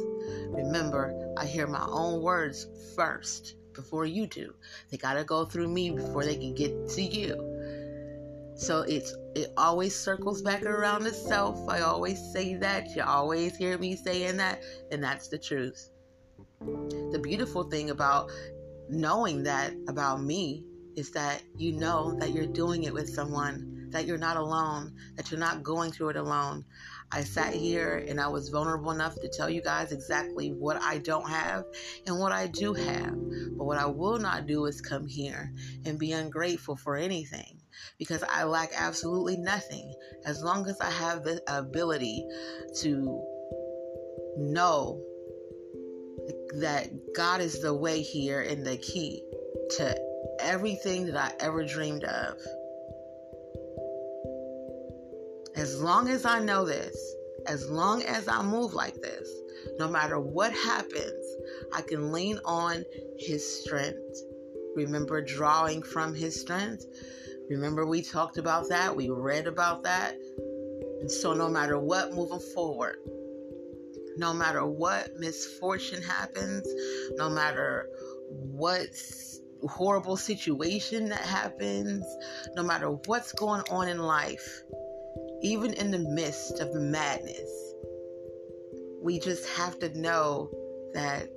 Remember, 0.48 1.14
I 1.36 1.46
hear 1.46 1.66
my 1.66 1.84
own 1.86 2.22
words 2.22 2.66
first 2.96 3.54
before 3.74 4.06
you 4.06 4.26
do. 4.26 4.54
They 4.90 4.96
got 4.96 5.14
to 5.14 5.24
go 5.24 5.44
through 5.44 5.68
me 5.68 5.90
before 5.90 6.24
they 6.24 6.36
can 6.36 6.54
get 6.54 6.88
to 6.90 7.02
you. 7.02 7.47
So 8.58 8.80
it's 8.80 9.14
it 9.36 9.52
always 9.56 9.94
circles 9.94 10.42
back 10.42 10.64
around 10.64 11.06
itself. 11.06 11.68
I 11.68 11.82
always 11.82 12.18
say 12.32 12.56
that. 12.56 12.88
You 12.96 13.04
always 13.04 13.56
hear 13.56 13.78
me 13.78 13.94
saying 13.94 14.38
that, 14.38 14.60
and 14.90 15.02
that's 15.02 15.28
the 15.28 15.38
truth. 15.38 15.90
The 16.60 17.20
beautiful 17.22 17.62
thing 17.62 17.90
about 17.90 18.32
knowing 18.88 19.44
that 19.44 19.74
about 19.86 20.24
me 20.24 20.64
is 20.96 21.12
that 21.12 21.40
you 21.56 21.70
know 21.70 22.16
that 22.18 22.32
you're 22.32 22.48
doing 22.48 22.82
it 22.82 22.92
with 22.92 23.08
someone, 23.08 23.90
that 23.90 24.06
you're 24.06 24.18
not 24.18 24.36
alone, 24.36 24.92
that 25.14 25.30
you're 25.30 25.38
not 25.38 25.62
going 25.62 25.92
through 25.92 26.08
it 26.08 26.16
alone. 26.16 26.64
I 27.12 27.22
sat 27.22 27.54
here 27.54 28.04
and 28.08 28.20
I 28.20 28.26
was 28.26 28.48
vulnerable 28.48 28.90
enough 28.90 29.14
to 29.20 29.28
tell 29.28 29.48
you 29.48 29.62
guys 29.62 29.92
exactly 29.92 30.50
what 30.50 30.82
I 30.82 30.98
don't 30.98 31.30
have 31.30 31.62
and 32.08 32.18
what 32.18 32.32
I 32.32 32.48
do 32.48 32.74
have. 32.74 33.14
But 33.56 33.64
what 33.64 33.78
I 33.78 33.86
will 33.86 34.18
not 34.18 34.48
do 34.48 34.64
is 34.64 34.80
come 34.80 35.06
here 35.06 35.52
and 35.84 35.96
be 35.96 36.10
ungrateful 36.10 36.74
for 36.74 36.96
anything 36.96 37.58
because 37.98 38.22
I 38.28 38.44
lack 38.44 38.70
absolutely 38.76 39.36
nothing. 39.36 39.94
As 40.24 40.42
long 40.42 40.66
as 40.68 40.80
I 40.80 40.90
have 40.90 41.24
the 41.24 41.42
ability 41.48 42.24
to 42.80 43.22
know 44.36 45.02
that 46.60 46.88
God 47.14 47.40
is 47.40 47.60
the 47.60 47.74
way 47.74 48.02
here 48.02 48.42
and 48.42 48.64
the 48.64 48.76
key 48.78 49.22
to 49.76 49.98
everything 50.40 51.06
that 51.06 51.16
I 51.16 51.32
ever 51.44 51.64
dreamed 51.64 52.04
of. 52.04 52.36
As 55.56 55.80
long 55.80 56.08
as 56.08 56.24
I 56.24 56.38
know 56.38 56.64
this, 56.64 56.96
as 57.46 57.68
long 57.68 58.02
as 58.02 58.28
I 58.28 58.42
move 58.42 58.74
like 58.74 59.00
this, 59.00 59.28
no 59.78 59.88
matter 59.88 60.20
what 60.20 60.52
happens, 60.52 61.36
I 61.72 61.82
can 61.82 62.12
lean 62.12 62.38
on 62.44 62.84
His 63.18 63.62
strength. 63.62 64.22
Remember 64.76 65.20
drawing 65.20 65.82
from 65.82 66.14
His 66.14 66.40
strength? 66.40 66.84
Remember, 67.50 67.86
we 67.86 68.02
talked 68.02 68.38
about 68.38 68.68
that, 68.68 68.94
we 68.94 69.08
read 69.08 69.46
about 69.46 69.82
that. 69.84 70.14
And 71.00 71.10
so, 71.10 71.32
no 71.32 71.48
matter 71.48 71.78
what, 71.78 72.12
moving 72.12 72.40
forward, 72.54 72.96
no 74.16 74.34
matter 74.34 74.66
what 74.66 75.14
misfortune 75.16 76.02
happens, 76.02 76.66
no 77.16 77.30
matter 77.30 77.88
what 78.30 78.88
horrible 79.66 80.16
situation 80.16 81.08
that 81.08 81.20
happens, 81.20 82.04
no 82.54 82.62
matter 82.62 82.90
what's 83.06 83.32
going 83.32 83.62
on 83.70 83.88
in 83.88 83.98
life, 83.98 84.62
even 85.42 85.72
in 85.74 85.90
the 85.90 85.98
midst 85.98 86.60
of 86.60 86.74
madness, 86.74 87.74
we 89.00 89.18
just 89.18 89.48
have 89.50 89.78
to 89.78 89.98
know 89.98 90.50
that 90.94 91.28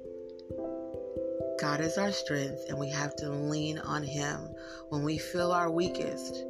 God 1.61 1.79
is 1.79 1.99
our 1.99 2.11
strength 2.11 2.65
and 2.69 2.79
we 2.79 2.89
have 2.89 3.15
to 3.17 3.29
lean 3.29 3.77
on 3.77 4.01
Him 4.01 4.49
when 4.89 5.03
we 5.03 5.19
feel 5.19 5.51
our 5.51 5.69
weakest, 5.69 6.43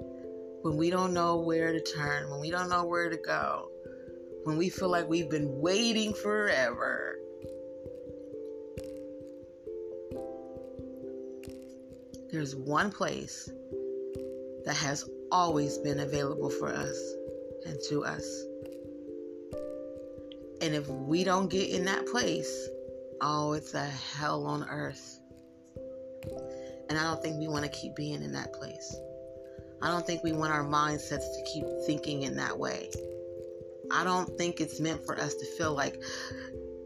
when 0.61 0.77
we 0.77 0.89
don't 0.89 1.13
know 1.13 1.35
where 1.35 1.73
to 1.73 1.81
turn, 1.81 2.29
when 2.29 2.39
we 2.39 2.49
don't 2.49 2.69
know 2.69 2.85
where 2.85 3.09
to 3.09 3.17
go, 3.17 3.69
when 4.45 4.55
we 4.55 4.69
feel 4.69 4.89
like 4.89 5.09
we've 5.09 5.29
been 5.29 5.59
waiting 5.59 6.13
forever. 6.13 7.17
There's 12.31 12.55
one 12.55 12.89
place 12.89 13.51
that 14.63 14.77
has 14.77 15.09
always 15.29 15.77
been 15.79 15.99
available 15.99 16.49
for 16.49 16.69
us 16.69 16.97
and 17.65 17.77
to 17.89 18.05
us. 18.05 18.45
And 20.61 20.73
if 20.73 20.87
we 20.87 21.25
don't 21.25 21.49
get 21.49 21.69
in 21.69 21.83
that 21.83 22.07
place, 22.07 22.69
oh, 23.21 23.53
it's 23.53 23.73
a 23.73 23.85
hell 23.85 24.45
on 24.45 24.67
earth. 24.67 25.19
And 26.89 26.99
I 26.99 27.03
don't 27.03 27.21
think 27.21 27.39
we 27.39 27.47
want 27.47 27.63
to 27.63 27.71
keep 27.71 27.95
being 27.95 28.21
in 28.21 28.33
that 28.33 28.51
place. 28.53 28.95
I 29.81 29.87
don't 29.87 30.05
think 30.05 30.23
we 30.23 30.33
want 30.33 30.51
our 30.51 30.65
mindsets 30.65 31.33
to 31.35 31.43
keep 31.51 31.65
thinking 31.85 32.23
in 32.23 32.35
that 32.35 32.57
way. 32.57 32.89
I 33.91 34.03
don't 34.03 34.37
think 34.37 34.61
it's 34.61 34.79
meant 34.79 35.05
for 35.05 35.19
us 35.19 35.33
to 35.35 35.45
feel 35.57 35.73
like 35.73 36.01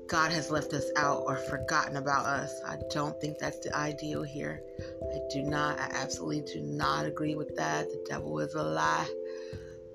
God 0.07 0.31
has 0.31 0.51
left 0.51 0.73
us 0.73 0.85
out 0.95 1.23
or 1.25 1.35
forgotten 1.35 1.97
about 1.97 2.25
us. 2.25 2.53
I 2.65 2.77
don't 2.91 3.19
think 3.19 3.37
that's 3.39 3.59
the 3.59 3.75
ideal 3.75 4.23
here. 4.23 4.61
I 4.79 5.19
do 5.31 5.43
not, 5.43 5.79
I 5.79 5.89
absolutely 5.93 6.41
do 6.53 6.61
not 6.61 7.05
agree 7.05 7.35
with 7.35 7.55
that. 7.55 7.89
The 7.89 8.05
devil 8.07 8.39
is 8.39 8.53
a 8.53 8.63
lie. 8.63 9.09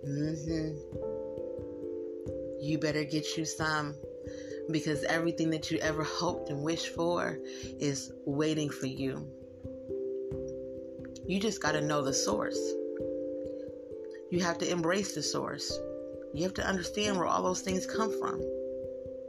Mm-hmm. 0.06 0.76
You 2.60 2.78
better 2.78 3.04
get 3.04 3.36
you 3.36 3.44
some 3.44 3.94
because 4.70 5.04
everything 5.04 5.50
that 5.50 5.70
you 5.70 5.78
ever 5.78 6.04
hoped 6.04 6.50
and 6.50 6.62
wished 6.62 6.94
for 6.94 7.38
is 7.78 8.12
waiting 8.26 8.70
for 8.70 8.86
you. 8.86 9.26
You 11.26 11.40
just 11.40 11.62
got 11.62 11.72
to 11.72 11.80
know 11.80 12.02
the 12.02 12.12
source. 12.12 12.58
You 14.30 14.40
have 14.40 14.58
to 14.58 14.70
embrace 14.70 15.14
the 15.14 15.22
source. 15.22 15.78
You 16.34 16.44
have 16.44 16.54
to 16.54 16.66
understand 16.66 17.16
where 17.16 17.26
all 17.26 17.42
those 17.42 17.62
things 17.62 17.86
come 17.86 18.16
from. 18.18 18.40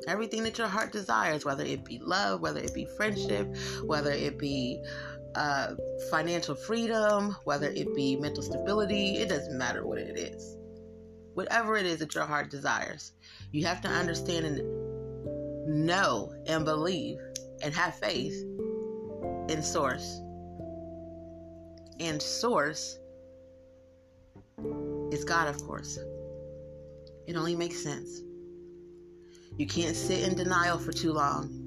Everything 0.07 0.43
that 0.43 0.57
your 0.57 0.67
heart 0.67 0.91
desires, 0.91 1.45
whether 1.45 1.63
it 1.63 1.85
be 1.85 1.99
love, 1.99 2.41
whether 2.41 2.59
it 2.59 2.73
be 2.73 2.85
friendship, 2.97 3.55
whether 3.83 4.11
it 4.11 4.37
be 4.37 4.81
uh, 5.35 5.75
financial 6.09 6.55
freedom, 6.55 7.35
whether 7.43 7.69
it 7.69 7.95
be 7.95 8.15
mental 8.15 8.43
stability, 8.43 9.17
it 9.17 9.29
doesn't 9.29 9.57
matter 9.57 9.85
what 9.85 9.99
it 9.99 10.17
is 10.17 10.57
whatever 11.33 11.77
it 11.77 11.85
is 11.85 11.99
that 11.99 12.15
your 12.15 12.25
heart 12.25 12.49
desires. 12.49 13.13
You 13.51 13.65
have 13.65 13.81
to 13.81 13.87
understand 13.87 14.45
and 14.45 14.80
know 15.67 16.33
and 16.47 16.65
believe 16.65 17.17
and 17.63 17.73
have 17.73 17.95
faith 17.95 18.33
in 19.49 19.61
Source. 19.61 20.21
And 21.99 22.21
Source 22.21 22.97
is 25.11 25.23
God, 25.23 25.47
of 25.47 25.61
course. 25.63 25.99
It 27.27 27.35
only 27.35 27.55
makes 27.55 27.81
sense. 27.81 28.21
You 29.57 29.67
can't 29.67 29.95
sit 29.95 30.23
in 30.23 30.35
denial 30.35 30.79
for 30.79 30.91
too 30.91 31.13
long. 31.13 31.57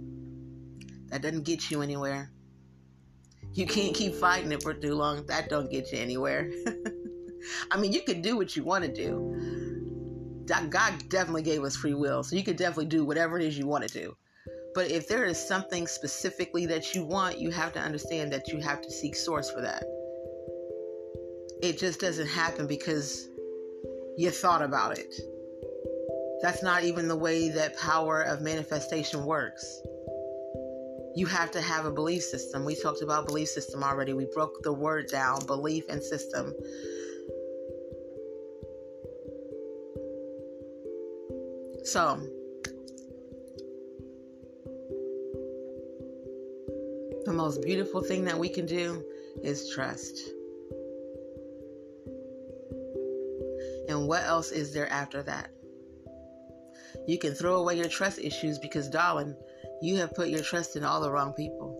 That 1.08 1.22
doesn't 1.22 1.44
get 1.44 1.70
you 1.70 1.82
anywhere. 1.82 2.30
You 3.52 3.66
can't 3.66 3.94
keep 3.94 4.14
fighting 4.14 4.50
it 4.50 4.62
for 4.62 4.74
too 4.74 4.94
long. 4.94 5.26
That 5.26 5.48
don't 5.48 5.70
get 5.70 5.92
you 5.92 5.98
anywhere. 5.98 6.50
I 7.70 7.76
mean, 7.76 7.92
you 7.92 8.02
can 8.02 8.20
do 8.20 8.36
what 8.36 8.56
you 8.56 8.64
want 8.64 8.84
to 8.84 8.92
do. 8.92 9.63
God 10.46 11.08
definitely 11.08 11.42
gave 11.42 11.62
us 11.62 11.76
free 11.76 11.94
will, 11.94 12.22
so 12.22 12.36
you 12.36 12.44
can 12.44 12.56
definitely 12.56 12.86
do 12.86 13.04
whatever 13.04 13.38
it 13.38 13.44
is 13.44 13.58
you 13.58 13.66
want 13.66 13.86
to 13.86 13.98
do. 13.98 14.16
But 14.74 14.90
if 14.90 15.06
there 15.06 15.24
is 15.24 15.38
something 15.38 15.86
specifically 15.86 16.66
that 16.66 16.94
you 16.94 17.04
want, 17.04 17.38
you 17.38 17.50
have 17.50 17.72
to 17.74 17.80
understand 17.80 18.32
that 18.32 18.48
you 18.48 18.58
have 18.60 18.82
to 18.82 18.90
seek 18.90 19.14
source 19.14 19.50
for 19.50 19.60
that. 19.60 19.84
It 21.62 21.78
just 21.78 22.00
doesn't 22.00 22.26
happen 22.26 22.66
because 22.66 23.28
you 24.16 24.30
thought 24.30 24.62
about 24.62 24.98
it. 24.98 25.14
That's 26.42 26.62
not 26.62 26.84
even 26.84 27.08
the 27.08 27.16
way 27.16 27.48
that 27.50 27.78
power 27.78 28.20
of 28.22 28.42
manifestation 28.42 29.24
works. 29.24 29.80
You 31.14 31.26
have 31.26 31.52
to 31.52 31.60
have 31.60 31.86
a 31.86 31.92
belief 31.92 32.22
system. 32.22 32.64
We 32.64 32.74
talked 32.74 33.00
about 33.00 33.26
belief 33.26 33.48
system 33.48 33.84
already. 33.84 34.12
We 34.12 34.26
broke 34.34 34.62
the 34.62 34.72
word 34.72 35.06
down, 35.06 35.46
belief 35.46 35.84
and 35.88 36.02
system. 36.02 36.52
So, 41.84 42.18
the 47.26 47.32
most 47.32 47.60
beautiful 47.60 48.02
thing 48.02 48.24
that 48.24 48.38
we 48.38 48.48
can 48.48 48.64
do 48.64 49.04
is 49.42 49.70
trust. 49.74 50.18
And 53.88 54.08
what 54.08 54.22
else 54.22 54.50
is 54.50 54.72
there 54.72 54.90
after 54.90 55.22
that? 55.24 55.50
You 57.06 57.18
can 57.18 57.34
throw 57.34 57.56
away 57.56 57.76
your 57.76 57.88
trust 57.88 58.18
issues 58.18 58.58
because, 58.58 58.88
darling, 58.88 59.36
you 59.82 59.96
have 59.98 60.14
put 60.14 60.28
your 60.28 60.42
trust 60.42 60.76
in 60.76 60.84
all 60.84 61.02
the 61.02 61.10
wrong 61.10 61.34
people 61.34 61.78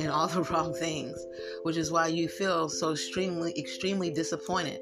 and 0.00 0.10
all 0.10 0.26
the 0.28 0.42
wrong 0.42 0.74
things, 0.74 1.24
which 1.62 1.76
is 1.76 1.92
why 1.92 2.08
you 2.08 2.28
feel 2.28 2.68
so 2.68 2.90
extremely, 2.90 3.56
extremely 3.56 4.10
disappointed 4.10 4.80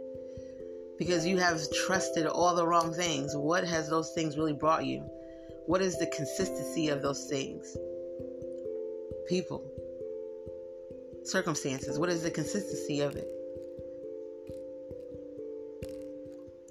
because 0.98 1.26
you 1.26 1.38
have 1.38 1.60
trusted 1.86 2.26
all 2.26 2.54
the 2.54 2.66
wrong 2.66 2.92
things. 2.92 3.36
What 3.36 3.64
has 3.64 3.88
those 3.88 4.12
things 4.12 4.36
really 4.36 4.52
brought 4.52 4.84
you? 4.84 5.08
What 5.66 5.80
is 5.80 5.98
the 5.98 6.06
consistency 6.06 6.88
of 6.88 7.02
those 7.02 7.26
things? 7.28 7.76
People, 9.28 9.64
circumstances. 11.24 11.98
What 11.98 12.08
is 12.08 12.22
the 12.22 12.30
consistency 12.30 13.00
of 13.00 13.16
it? 13.16 13.28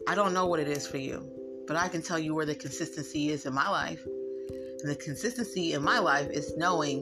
I 0.08 0.16
don't 0.16 0.34
know 0.34 0.48
what 0.48 0.60
it 0.60 0.68
is 0.68 0.86
for 0.86 0.98
you, 0.98 1.24
but 1.68 1.78
I 1.78 1.88
can 1.88 2.02
tell 2.02 2.20
you 2.20 2.36
where 2.36 2.46
the 2.46 2.56
consistency 2.56 3.30
is 3.30 3.46
in 3.46 3.54
my 3.54 3.70
life. 3.70 4.06
And 4.06 4.90
the 4.90 4.96
consistency 4.96 5.74
in 5.74 5.84
my 5.84 6.00
life 6.00 6.30
is 6.32 6.58
knowing 6.58 7.02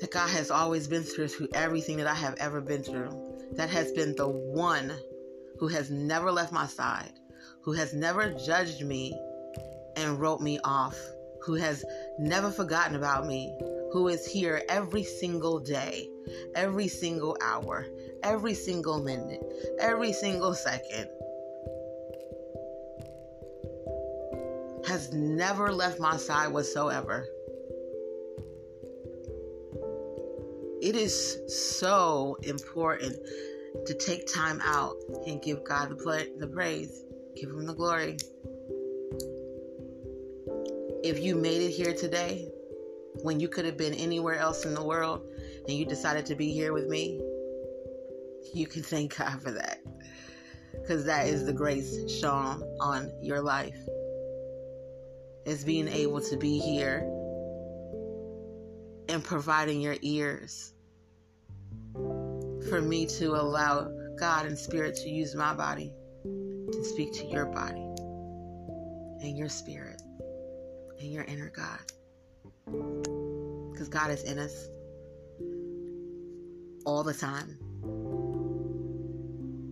that 0.00 0.10
God 0.10 0.30
has 0.30 0.50
always 0.50 0.86
been 0.86 1.02
through 1.02 1.28
through 1.28 1.48
everything 1.54 1.96
that 1.98 2.06
I 2.06 2.14
have 2.14 2.34
ever 2.38 2.60
been 2.60 2.82
through. 2.82 3.10
That 3.52 3.68
has 3.70 3.92
been 3.92 4.14
the 4.16 4.28
one 4.28 4.92
who 5.58 5.68
has 5.68 5.90
never 5.90 6.30
left 6.30 6.52
my 6.52 6.66
side, 6.66 7.12
who 7.62 7.72
has 7.72 7.94
never 7.94 8.30
judged 8.32 8.84
me 8.84 9.18
and 9.96 10.20
wrote 10.20 10.40
me 10.40 10.58
off, 10.64 10.96
who 11.42 11.54
has 11.54 11.84
never 12.18 12.50
forgotten 12.50 12.96
about 12.96 13.26
me, 13.26 13.56
who 13.92 14.08
is 14.08 14.26
here 14.26 14.62
every 14.68 15.02
single 15.02 15.58
day, 15.58 16.08
every 16.54 16.88
single 16.88 17.36
hour, 17.42 17.86
every 18.22 18.54
single 18.54 19.02
minute, 19.02 19.42
every 19.80 20.12
single 20.12 20.54
second. 20.54 21.08
Has 24.86 25.12
never 25.12 25.72
left 25.72 25.98
my 25.98 26.16
side 26.16 26.48
whatsoever. 26.52 27.26
It 30.82 30.94
is 30.94 31.38
so 31.48 32.36
important 32.42 33.16
to 33.84 33.94
take 33.94 34.32
time 34.32 34.60
out 34.64 34.96
and 35.26 35.42
give 35.42 35.64
God 35.64 35.90
the, 35.90 36.28
the 36.38 36.46
praise, 36.46 37.04
give 37.36 37.50
Him 37.50 37.66
the 37.66 37.74
glory. 37.74 38.16
If 41.02 41.20
you 41.20 41.36
made 41.36 41.62
it 41.62 41.70
here 41.70 41.94
today, 41.94 42.48
when 43.22 43.40
you 43.40 43.48
could 43.48 43.64
have 43.64 43.76
been 43.76 43.94
anywhere 43.94 44.38
else 44.38 44.64
in 44.64 44.74
the 44.74 44.84
world 44.84 45.26
and 45.68 45.76
you 45.76 45.84
decided 45.84 46.26
to 46.26 46.34
be 46.34 46.52
here 46.52 46.72
with 46.72 46.88
me, 46.88 47.20
you 48.54 48.66
can 48.66 48.82
thank 48.82 49.16
God 49.16 49.42
for 49.42 49.52
that. 49.52 49.80
Because 50.72 51.04
that 51.04 51.26
is 51.26 51.44
the 51.44 51.52
grace 51.52 52.10
shown 52.10 52.62
on 52.80 53.12
your 53.22 53.40
life. 53.40 53.78
Is 55.44 55.64
being 55.64 55.88
able 55.88 56.20
to 56.22 56.36
be 56.36 56.58
here 56.58 57.00
and 59.08 59.22
providing 59.22 59.80
your 59.80 59.96
ears 60.02 60.72
for 62.68 62.80
me 62.80 63.06
to 63.06 63.34
allow 63.34 63.88
God 64.18 64.46
and 64.46 64.58
Spirit 64.58 64.96
to 64.96 65.08
use 65.08 65.34
my 65.34 65.54
body 65.54 65.92
to 66.72 66.84
speak 66.84 67.12
to 67.14 67.24
your 67.26 67.46
body 67.46 67.86
and 69.20 69.36
your 69.36 69.48
spirit 69.48 70.02
and 71.00 71.12
your 71.12 71.24
inner 71.24 71.50
God. 71.54 71.78
Because 73.72 73.88
God 73.88 74.10
is 74.10 74.24
in 74.24 74.38
us 74.38 74.68
all 76.84 77.02
the 77.02 77.14
time. 77.14 77.58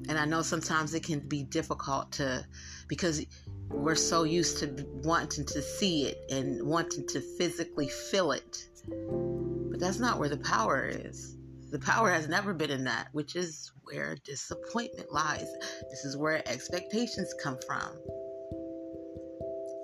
And 0.09 0.19
I 0.19 0.27
know 0.27 0.43
sometimes 0.43 0.95
it 0.95 1.03
can 1.03 1.21
be 1.21 1.45
difficult 1.45 2.13
to, 2.13 2.47
because 2.89 3.25
we're 3.71 3.95
so 3.95 4.25
used 4.25 4.59
to 4.59 4.87
wanting 5.03 5.47
to 5.47 5.63
see 5.63 6.05
it 6.05 6.19
and 6.31 6.63
wanting 6.67 7.07
to 7.09 7.21
physically 7.21 7.89
feel 7.89 8.33
it. 8.33 8.69
But 8.87 9.81
that's 9.81 9.99
not 9.99 10.19
where 10.19 10.29
the 10.29 10.37
power 10.37 10.87
is. 10.87 11.37
The 11.75 11.81
power 11.81 12.09
has 12.09 12.29
never 12.29 12.55
been 12.55 12.71
in 12.71 12.85
that, 12.85 13.09
which 13.11 13.35
is 13.35 13.73
where 13.83 14.15
disappointment 14.25 15.11
lies. 15.11 15.49
This 15.91 16.05
is 16.05 16.17
where 16.17 16.49
expectations 16.49 17.35
come 17.43 17.59
from. 17.67 17.99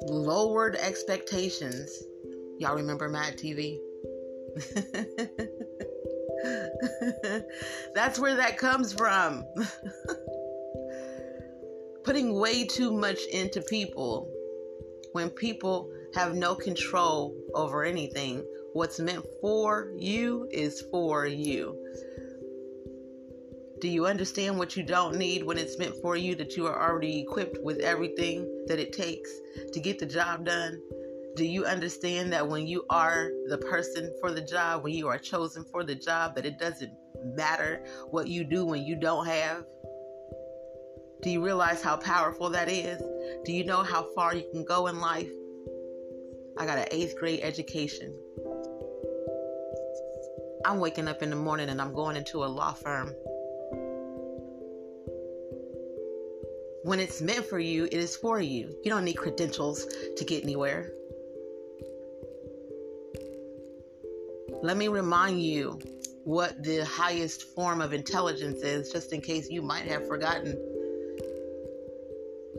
Lowered 0.03 0.77
expectations. 0.77 1.91
Y'all 2.61 2.77
remember 2.77 3.09
Mad 3.09 3.37
TV? 3.37 3.81
That's 7.97 8.21
where 8.21 8.37
that 8.37 8.57
comes 8.57 8.93
from. 8.93 9.45
Putting 12.05 12.39
way 12.39 12.69
too 12.69 12.93
much 12.93 13.19
into 13.33 13.63
people 13.63 14.33
when 15.11 15.31
people 15.31 15.91
have 16.15 16.37
no 16.37 16.55
control 16.55 17.35
over 17.53 17.83
anything 17.83 18.45
What's 18.73 19.01
meant 19.01 19.25
for 19.41 19.93
you 19.97 20.49
is 20.53 20.83
for 20.93 21.27
you. 21.27 21.77
Do 23.81 23.89
you 23.89 24.07
understand 24.07 24.59
what 24.59 24.77
you 24.77 24.83
don't 24.83 25.17
need 25.17 25.43
when 25.43 25.59
it's 25.59 25.79
meant 25.79 25.97
for 26.01 26.17
you? 26.17 26.35
That 26.37 26.57
you 26.57 26.67
are 26.67 26.89
already 26.89 27.21
equipped 27.21 27.59
with 27.65 27.81
everything 27.81 28.65
that 28.67 28.79
it 28.79 28.93
takes 28.93 29.31
to 29.73 29.81
get 29.81 29.99
the 29.99 30.07
job 30.07 30.45
done? 30.45 30.81
Do 31.35 31.45
you 31.45 31.65
understand 31.65 32.33
that 32.33 32.47
when 32.47 32.67
you 32.67 32.85
are 32.91 33.31
the 33.49 33.59
person 33.59 34.13
for 34.21 34.31
the 34.31 34.43
job, 34.43 34.85
when 34.85 34.93
you 34.93 35.09
are 35.09 35.19
chosen 35.19 35.65
for 35.65 35.83
the 35.83 35.95
job, 35.95 36.37
that 36.37 36.47
it 36.47 36.59
doesn't 36.59 36.93
matter 37.35 37.85
what 38.11 38.29
you 38.29 38.45
do 38.45 38.65
when 38.65 38.85
you 38.85 38.97
don't 38.97 39.27
have? 39.27 39.65
Do 41.23 41.31
you 41.31 41.45
realize 41.45 41.83
how 41.83 41.97
powerful 41.97 42.51
that 42.51 42.69
is? 42.69 43.03
Do 43.45 43.53
you 43.53 43.65
know 43.65 43.83
how 43.83 44.09
far 44.15 44.35
you 44.35 44.49
can 44.53 44.65
go 44.65 44.87
in 44.87 45.01
life? 45.01 45.31
I 46.59 46.67
got 46.67 46.79
an 46.79 46.89
eighth 46.91 47.19
grade 47.19 47.41
education. 47.43 48.15
I'm 50.65 50.79
waking 50.79 51.09
up 51.09 51.23
in 51.23 51.31
the 51.31 51.37
morning 51.37 51.69
and 51.71 51.81
I'm 51.81 51.95
going 51.95 52.17
into 52.17 52.45
a 52.45 52.47
law 52.47 52.73
firm. 52.73 53.15
When 56.83 57.01
it's 57.01 57.21
meant 57.21 57.47
for 57.47 57.59
you, 57.59 57.85
it 57.85 57.95
is 57.95 58.17
for 58.17 58.41
you. 58.41 58.75
You 58.83 58.91
don't 58.91 59.05
need 59.05 59.15
credentials 59.15 59.87
to 60.17 60.25
get 60.25 60.43
anywhere. 60.43 60.91
Let 64.63 64.77
me 64.77 64.89
remind 64.89 65.43
you 65.43 65.79
what 66.25 66.63
the 66.63 66.85
highest 66.85 67.55
form 67.55 67.81
of 67.81 67.95
intelligence 67.95 68.63
is, 68.63 68.93
just 68.93 69.13
in 69.13 69.23
case 69.23 69.49
you 69.49 69.63
might 69.63 69.85
have 69.85 70.07
forgotten. 70.07 70.53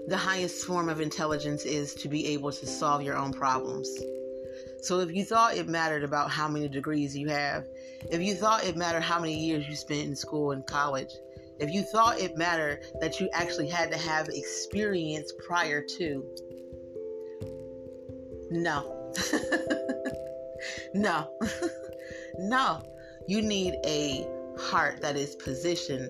The 0.08 0.18
highest 0.18 0.66
form 0.66 0.90
of 0.90 1.00
intelligence 1.00 1.66
is 1.66 1.94
to 1.96 2.08
be 2.08 2.26
able 2.28 2.52
to 2.52 2.66
solve 2.66 3.04
your 3.04 3.16
own 3.16 3.32
problems. 3.32 3.88
So 4.82 5.00
if 5.00 5.14
you 5.14 5.24
thought 5.24 5.56
it 5.56 5.68
mattered 5.68 6.04
about 6.04 6.32
how 6.32 6.48
many 6.48 6.68
degrees 6.68 7.16
you 7.16 7.28
have, 7.30 7.68
if 8.10 8.22
you 8.22 8.36
thought 8.36 8.64
it 8.64 8.76
mattered 8.76 9.04
how 9.04 9.20
many 9.20 9.38
years 9.38 9.68
you 9.68 9.76
spent 9.76 10.08
in 10.08 10.16
school 10.16 10.52
and 10.52 10.66
college, 10.66 11.12
if 11.60 11.72
you 11.72 11.84
thought 11.84 12.20
it 12.20 12.38
mattered 12.38 12.80
that 13.00 13.20
you 13.20 13.30
actually 13.34 13.70
had 13.70 13.92
to 13.92 13.98
have 13.98 14.30
experience 14.30 15.32
prior 15.46 15.84
to, 15.98 16.26
no. 18.50 19.14
no. 20.94 21.30
no. 22.40 22.82
You 23.28 23.42
need 23.42 23.76
a 23.86 24.28
heart 24.58 25.02
that 25.02 25.16
is 25.16 25.36
positioned 25.36 26.10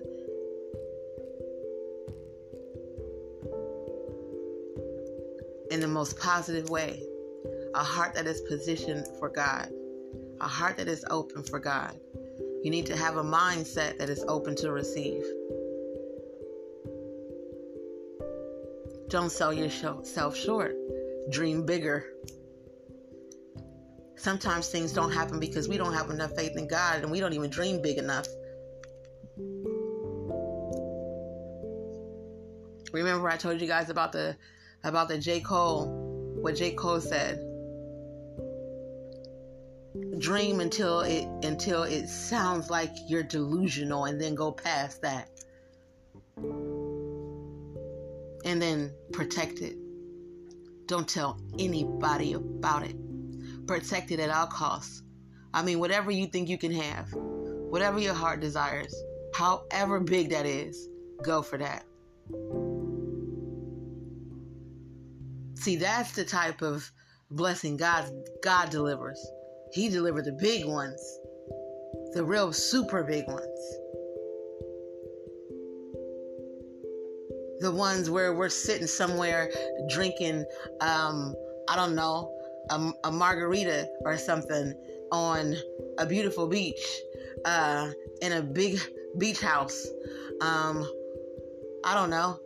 in 5.70 5.80
the 5.80 5.88
most 5.88 6.18
positive 6.18 6.68
way 6.70 7.02
a 7.74 7.82
heart 7.82 8.14
that 8.14 8.26
is 8.26 8.40
positioned 8.42 9.06
for 9.18 9.28
God, 9.28 9.70
a 10.40 10.48
heart 10.48 10.76
that 10.78 10.88
is 10.88 11.04
open 11.10 11.42
for 11.42 11.58
God. 11.58 11.98
You 12.62 12.70
need 12.70 12.86
to 12.86 12.96
have 12.96 13.16
a 13.16 13.22
mindset 13.22 13.98
that 13.98 14.08
is 14.08 14.24
open 14.28 14.54
to 14.56 14.72
receive. 14.72 15.24
Don't 19.08 19.30
sell 19.30 19.52
yourself 19.52 20.36
short. 20.36 20.74
Dream 21.30 21.66
bigger. 21.66 22.06
Sometimes 24.16 24.68
things 24.68 24.92
don't 24.92 25.12
happen 25.12 25.40
because 25.40 25.68
we 25.68 25.76
don't 25.76 25.92
have 25.92 26.10
enough 26.10 26.34
faith 26.36 26.56
in 26.56 26.68
God 26.68 27.02
and 27.02 27.10
we 27.10 27.20
don't 27.20 27.32
even 27.32 27.50
dream 27.50 27.82
big 27.82 27.98
enough. 27.98 28.26
Remember 32.92 33.28
I 33.28 33.36
told 33.36 33.60
you 33.60 33.66
guys 33.66 33.90
about 33.90 34.12
the 34.12 34.36
about 34.84 35.08
the 35.08 35.18
J. 35.18 35.40
Cole, 35.40 35.86
what 36.40 36.56
J. 36.56 36.72
Cole 36.72 37.00
said 37.00 37.40
dream 40.18 40.60
until 40.60 41.00
it 41.00 41.26
until 41.44 41.82
it 41.82 42.08
sounds 42.08 42.70
like 42.70 42.94
you're 43.08 43.22
delusional 43.22 44.06
and 44.06 44.20
then 44.20 44.34
go 44.34 44.52
past 44.52 45.02
that. 45.02 45.28
And 48.44 48.60
then 48.60 48.92
protect 49.12 49.60
it. 49.60 49.76
Don't 50.86 51.08
tell 51.08 51.40
anybody 51.58 52.32
about 52.32 52.84
it. 52.84 52.96
Protect 53.66 54.10
it 54.10 54.20
at 54.20 54.30
all 54.30 54.46
costs. 54.46 55.02
I 55.54 55.62
mean 55.62 55.78
whatever 55.78 56.10
you 56.10 56.26
think 56.26 56.48
you 56.48 56.58
can 56.58 56.72
have. 56.72 57.08
Whatever 57.12 57.98
your 57.98 58.14
heart 58.14 58.40
desires, 58.40 58.94
however 59.34 60.00
big 60.00 60.30
that 60.30 60.46
is, 60.46 60.88
go 61.22 61.42
for 61.42 61.58
that. 61.58 61.84
See, 65.54 65.76
that's 65.76 66.12
the 66.12 66.24
type 66.24 66.60
of 66.62 66.90
blessing 67.30 67.76
God 67.76 68.10
God 68.42 68.70
delivers. 68.70 69.24
He 69.72 69.88
delivered 69.88 70.26
the 70.26 70.32
big 70.32 70.66
ones, 70.66 71.18
the 72.12 72.22
real 72.22 72.52
super 72.52 73.02
big 73.02 73.26
ones. 73.26 73.76
The 77.60 77.72
ones 77.72 78.10
where 78.10 78.34
we're 78.34 78.50
sitting 78.50 78.86
somewhere 78.86 79.50
drinking, 79.88 80.44
um, 80.80 81.34
I 81.68 81.76
don't 81.76 81.94
know, 81.94 82.30
a, 82.70 82.92
a 83.04 83.10
margarita 83.10 83.88
or 84.04 84.18
something 84.18 84.74
on 85.10 85.56
a 85.98 86.04
beautiful 86.04 86.46
beach 86.46 87.00
uh, 87.44 87.90
in 88.20 88.32
a 88.32 88.42
big 88.42 88.78
beach 89.16 89.40
house. 89.40 89.86
Um, 90.42 90.86
I 91.84 91.94
don't 91.94 92.10
know. 92.10 92.38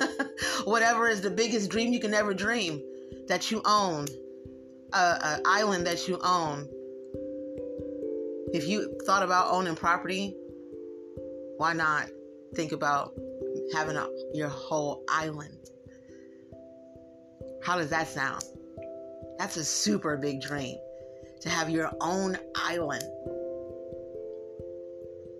Whatever 0.64 1.08
is 1.08 1.20
the 1.20 1.30
biggest 1.30 1.70
dream 1.70 1.92
you 1.92 2.00
can 2.00 2.14
ever 2.14 2.32
dream 2.32 2.82
that 3.28 3.50
you 3.50 3.60
own, 3.66 4.06
a, 4.92 5.40
island 5.44 5.86
that 5.86 6.06
you 6.08 6.18
own. 6.22 6.68
If 8.52 8.66
you 8.68 8.98
thought 9.06 9.22
about 9.22 9.52
owning 9.52 9.76
property, 9.76 10.36
why 11.56 11.72
not 11.72 12.08
think 12.54 12.72
about 12.72 13.14
having 13.74 13.96
a, 13.96 14.06
your 14.34 14.48
whole 14.48 15.04
island? 15.08 15.70
How 17.62 17.76
does 17.76 17.90
that 17.90 18.08
sound? 18.08 18.42
That's 19.38 19.56
a 19.56 19.64
super 19.64 20.16
big 20.16 20.40
dream 20.40 20.76
to 21.40 21.48
have 21.48 21.70
your 21.70 21.90
own 22.00 22.38
island. 22.54 23.04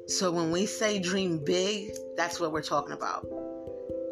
So 0.08 0.30
when 0.30 0.50
we 0.50 0.66
say 0.66 0.98
dream 0.98 1.38
big, 1.44 1.92
that's 2.16 2.40
what 2.40 2.52
we're 2.52 2.62
talking 2.62 2.92
about. 2.92 3.26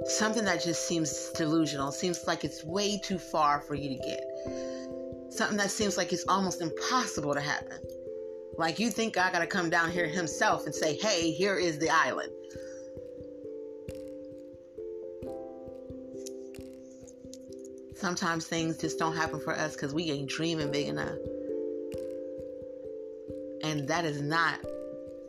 Something 0.07 0.44
that 0.44 0.62
just 0.62 0.87
seems 0.87 1.31
delusional, 1.31 1.92
seems 1.92 2.26
like 2.26 2.44
it's 2.44 2.64
way 2.64 2.98
too 2.98 3.18
far 3.18 3.61
for 3.61 3.74
you 3.74 3.90
to 3.90 3.96
get. 3.96 4.24
Something 5.31 5.57
that 5.59 5.71
seems 5.71 5.97
like 5.97 6.12
it's 6.12 6.25
almost 6.29 6.61
impossible 6.61 7.35
to 7.35 7.40
happen. 7.40 7.79
Like 8.59 8.79
you 8.79 8.90
think 8.90 9.14
God 9.14 9.33
got 9.33 9.38
to 9.38 9.47
come 9.47 9.71
down 9.71 9.90
here 9.90 10.07
himself 10.07 10.66
and 10.66 10.75
say, 10.75 10.97
hey, 10.97 11.31
here 11.31 11.57
is 11.57 11.79
the 11.79 11.88
island. 11.88 12.31
Sometimes 17.97 18.47
things 18.47 18.79
just 18.79 18.99
don't 18.99 19.14
happen 19.14 19.40
for 19.40 19.55
us 19.55 19.75
because 19.75 19.95
we 19.95 20.11
ain't 20.11 20.29
dreaming 20.29 20.71
big 20.71 20.88
enough. 20.88 21.16
And 23.62 23.87
that 23.88 24.05
is 24.05 24.21
not 24.21 24.61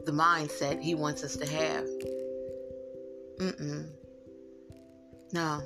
the 0.06 0.12
mindset 0.12 0.82
he 0.82 0.96
wants 0.96 1.24
us 1.24 1.36
to 1.36 1.46
have. 1.46 1.86
Mm-mm. 3.40 3.88
No. 5.34 5.62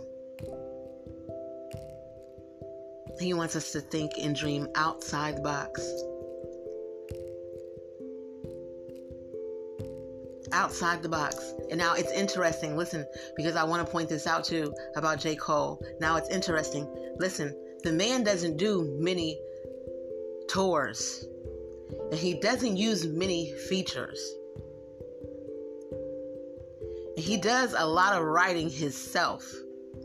He 3.19 3.34
wants 3.34 3.56
us 3.56 3.71
to 3.71 3.82
think 3.82 4.12
and 4.19 4.36
dream 4.36 4.67
outside 4.75 5.38
the 5.38 5.41
box. 5.41 5.82
Outside 10.51 11.01
the 11.01 11.10
box. 11.10 11.54
And 11.69 11.78
now 11.78 11.95
it's 11.95 12.12
interesting. 12.12 12.78
Listen, 12.78 13.06
because 13.36 13.56
I 13.56 13.63
want 13.63 13.86
to 13.86 13.91
point 13.91 14.10
this 14.10 14.28
out 14.28 14.43
too 14.43 14.73
about 14.95 15.19
J. 15.19 15.36
Cole. 15.36 15.84
Now 15.99 16.17
it's 16.17 16.30
interesting. 16.30 16.88
Listen, 17.17 17.56
the 17.84 17.91
man 17.91 18.23
doesn't 18.23 18.58
do 18.58 18.95
many 18.99 19.39
tours 20.47 21.25
and 22.12 22.19
he 22.19 22.39
doesn't 22.39 22.78
use 22.78 23.06
many 23.08 23.51
features. 23.54 24.19
He 27.17 27.38
does 27.38 27.73
a 27.78 27.86
lot 27.86 28.13
of 28.13 28.23
writing 28.23 28.69
himself, 28.69 29.49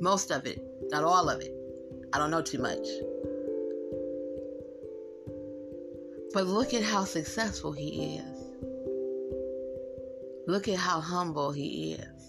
most 0.01 0.31
of 0.31 0.47
it, 0.47 0.63
not 0.91 1.03
all 1.03 1.29
of 1.29 1.41
it. 1.41 1.53
I 2.13 2.19
don't 2.19 2.31
know 2.31 2.43
too 2.43 2.59
much. 2.59 2.87
But 6.33 6.47
look 6.47 6.75
at 6.75 6.83
how 6.83 7.05
successful 7.05 7.73
he 7.73 8.17
is. 8.17 8.39
Look 10.47 10.69
at 10.69 10.77
how 10.77 11.01
humble 11.01 11.53
he 11.53 11.93
is. 11.93 12.21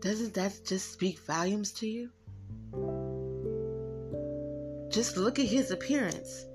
Doesn't 0.00 0.34
that 0.34 0.60
just 0.64 0.92
speak 0.92 1.18
volumes 1.18 1.72
to 1.72 1.88
you? 1.88 2.10
Just 4.88 5.16
look 5.16 5.38
at 5.38 5.46
his 5.46 5.70
appearance. 5.70 6.46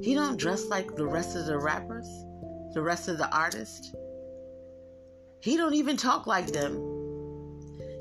He 0.00 0.14
don't 0.14 0.36
dress 0.38 0.66
like 0.66 0.94
the 0.94 1.06
rest 1.06 1.36
of 1.36 1.46
the 1.46 1.58
rappers, 1.58 2.08
the 2.72 2.82
rest 2.82 3.08
of 3.08 3.18
the 3.18 3.34
artists. 3.34 3.92
He 5.40 5.56
don't 5.56 5.74
even 5.74 5.96
talk 5.96 6.26
like 6.26 6.48
them. 6.48 6.76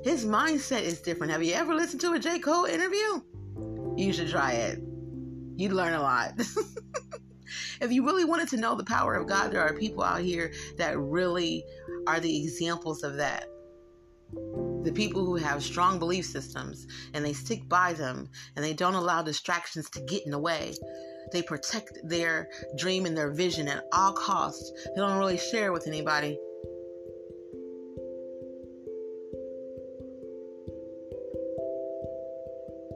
His 0.03 0.25
mindset 0.25 0.81
is 0.81 1.01
different. 1.01 1.31
Have 1.31 1.43
you 1.43 1.53
ever 1.53 1.75
listened 1.75 2.01
to 2.01 2.13
a 2.13 2.19
J. 2.19 2.39
Cole 2.39 2.65
interview? 2.65 3.21
You 3.97 4.13
should 4.13 4.29
try 4.29 4.53
it. 4.53 4.79
You'd 5.57 5.73
learn 5.73 5.93
a 5.93 6.01
lot. 6.01 6.33
if 7.81 7.91
you 7.91 8.05
really 8.05 8.25
wanted 8.25 8.47
to 8.49 8.57
know 8.57 8.75
the 8.75 8.83
power 8.83 9.15
of 9.15 9.27
God, 9.27 9.51
there 9.51 9.61
are 9.61 9.73
people 9.73 10.03
out 10.03 10.21
here 10.21 10.53
that 10.77 10.97
really 10.97 11.63
are 12.07 12.19
the 12.19 12.43
examples 12.43 13.03
of 13.03 13.17
that 13.17 13.47
the 14.83 14.91
people 14.91 15.25
who 15.25 15.35
have 15.35 15.63
strong 15.63 15.99
belief 15.99 16.25
systems 16.25 16.87
and 17.13 17.23
they 17.23 17.33
stick 17.33 17.67
by 17.67 17.93
them 17.93 18.29
and 18.55 18.65
they 18.65 18.73
don't 18.73 18.95
allow 18.95 19.21
distractions 19.21 19.89
to 19.89 20.01
get 20.01 20.25
in 20.25 20.31
the 20.31 20.39
way. 20.39 20.73
They 21.31 21.41
protect 21.41 21.99
their 22.03 22.49
dream 22.77 23.05
and 23.05 23.17
their 23.17 23.31
vision 23.31 23.67
at 23.67 23.85
all 23.91 24.13
costs. 24.13 24.71
They 24.85 25.01
don't 25.01 25.17
really 25.17 25.37
share 25.37 25.71
with 25.71 25.87
anybody. 25.87 26.37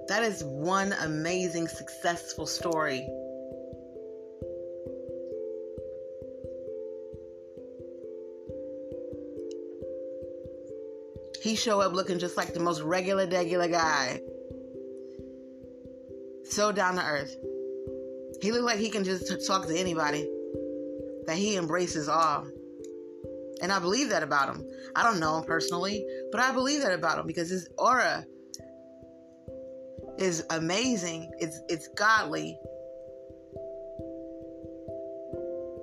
That 0.08 0.24
is 0.24 0.44
one 0.44 0.94
amazing, 0.94 1.68
successful 1.68 2.46
story 2.46 3.08
he 11.46 11.56
show 11.56 11.80
up 11.80 11.94
looking 11.94 12.18
just 12.18 12.38
like 12.38 12.56
the 12.56 12.60
most 12.60 12.82
regular, 12.82 13.28
regular 13.28 13.68
guy. 13.68 14.20
So 16.46 16.72
down 16.72 16.96
to 16.96 17.04
earth. 17.04 17.36
He 18.42 18.52
looks 18.52 18.64
like 18.64 18.80
he 18.80 18.90
can 18.90 19.04
just 19.04 19.46
talk 19.48 19.68
to 19.68 19.78
anybody. 19.78 20.30
That 21.28 21.38
he 21.38 21.58
embraces 21.58 22.08
all. 22.08 22.46
And 23.62 23.72
I 23.72 23.80
believe 23.80 24.10
that 24.10 24.22
about 24.22 24.56
him. 24.56 24.64
I 24.96 25.04
don't 25.04 25.20
know 25.20 25.40
him 25.40 25.46
personally, 25.46 26.06
but 26.32 26.40
I 26.42 26.52
believe 26.52 26.82
that 26.82 26.94
about 26.94 27.20
him 27.20 27.26
because 27.26 27.50
his 27.50 27.68
aura 27.78 28.26
is 30.18 30.44
amazing. 30.50 31.32
It's 31.40 31.60
it's 31.70 31.88
godly. 31.90 32.60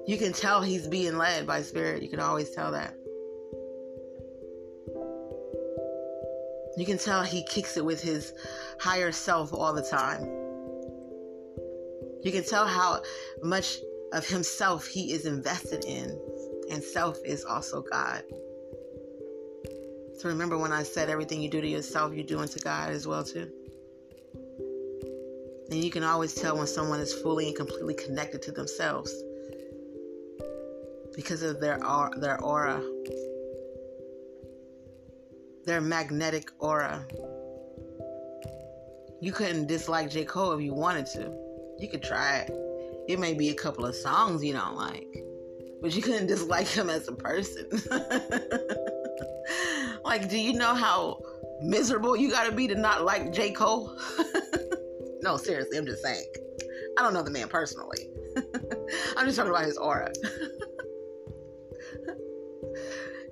You 0.06 0.18
can 0.18 0.32
tell 0.32 0.62
he's 0.62 0.86
being 0.86 1.16
led 1.16 1.46
by 1.46 1.62
spirit. 1.62 2.02
You 2.02 2.08
can 2.08 2.20
always 2.20 2.50
tell 2.50 2.72
that. 2.72 2.94
You 6.76 6.86
can 6.86 6.98
tell 6.98 7.22
he 7.22 7.44
kicks 7.44 7.76
it 7.76 7.84
with 7.84 8.02
his 8.02 8.32
higher 8.80 9.12
self 9.12 9.52
all 9.52 9.72
the 9.72 9.82
time. 9.82 10.41
You 12.22 12.32
can 12.32 12.44
tell 12.44 12.66
how 12.66 13.02
much 13.42 13.78
of 14.12 14.26
himself 14.26 14.86
he 14.86 15.12
is 15.12 15.26
invested 15.26 15.84
in, 15.84 16.18
and 16.70 16.82
self 16.82 17.18
is 17.24 17.44
also 17.44 17.82
God. 17.82 18.22
So 20.18 20.28
remember 20.28 20.56
when 20.56 20.72
I 20.72 20.82
said 20.82 21.10
everything 21.10 21.42
you 21.42 21.48
do 21.48 21.60
to 21.60 21.66
yourself, 21.66 22.14
you're 22.14 22.24
doing 22.24 22.48
to 22.48 22.58
God 22.60 22.90
as 22.90 23.06
well 23.06 23.24
too. 23.24 23.50
And 25.70 25.82
you 25.82 25.90
can 25.90 26.04
always 26.04 26.34
tell 26.34 26.56
when 26.56 26.66
someone 26.66 27.00
is 27.00 27.12
fully 27.12 27.48
and 27.48 27.56
completely 27.56 27.94
connected 27.94 28.42
to 28.42 28.52
themselves 28.52 29.12
because 31.16 31.42
of 31.42 31.60
their 31.60 31.78
their 32.18 32.40
aura 32.42 32.80
their 35.64 35.80
magnetic 35.80 36.50
aura. 36.58 37.06
You 39.20 39.32
couldn't 39.32 39.66
dislike 39.66 40.10
J. 40.10 40.24
Cole 40.24 40.52
if 40.52 40.62
you 40.62 40.74
wanted 40.74 41.06
to. 41.06 41.51
You 41.82 41.88
could 41.88 42.02
try 42.02 42.38
it. 42.38 42.50
It 43.08 43.18
may 43.18 43.34
be 43.34 43.48
a 43.48 43.54
couple 43.54 43.84
of 43.84 43.96
songs 43.96 44.44
you 44.44 44.52
don't 44.52 44.76
like, 44.76 45.24
but 45.80 45.92
you 45.96 46.00
couldn't 46.00 46.28
dislike 46.28 46.68
him 46.68 46.88
as 46.88 47.08
a 47.08 47.12
person. 47.12 47.66
like, 50.04 50.28
do 50.28 50.38
you 50.38 50.52
know 50.52 50.74
how 50.74 51.20
miserable 51.60 52.16
you 52.16 52.30
gotta 52.30 52.52
be 52.52 52.68
to 52.68 52.76
not 52.76 53.04
like 53.04 53.32
J. 53.32 53.50
Cole? 53.50 53.98
no, 55.22 55.36
seriously, 55.36 55.76
I'm 55.76 55.84
just 55.84 56.04
saying. 56.04 56.24
I 56.96 57.02
don't 57.02 57.14
know 57.14 57.22
the 57.24 57.32
man 57.32 57.48
personally. 57.48 58.08
I'm 59.16 59.26
just 59.26 59.36
talking 59.36 59.50
about 59.50 59.64
his 59.64 59.76
aura 59.76 60.12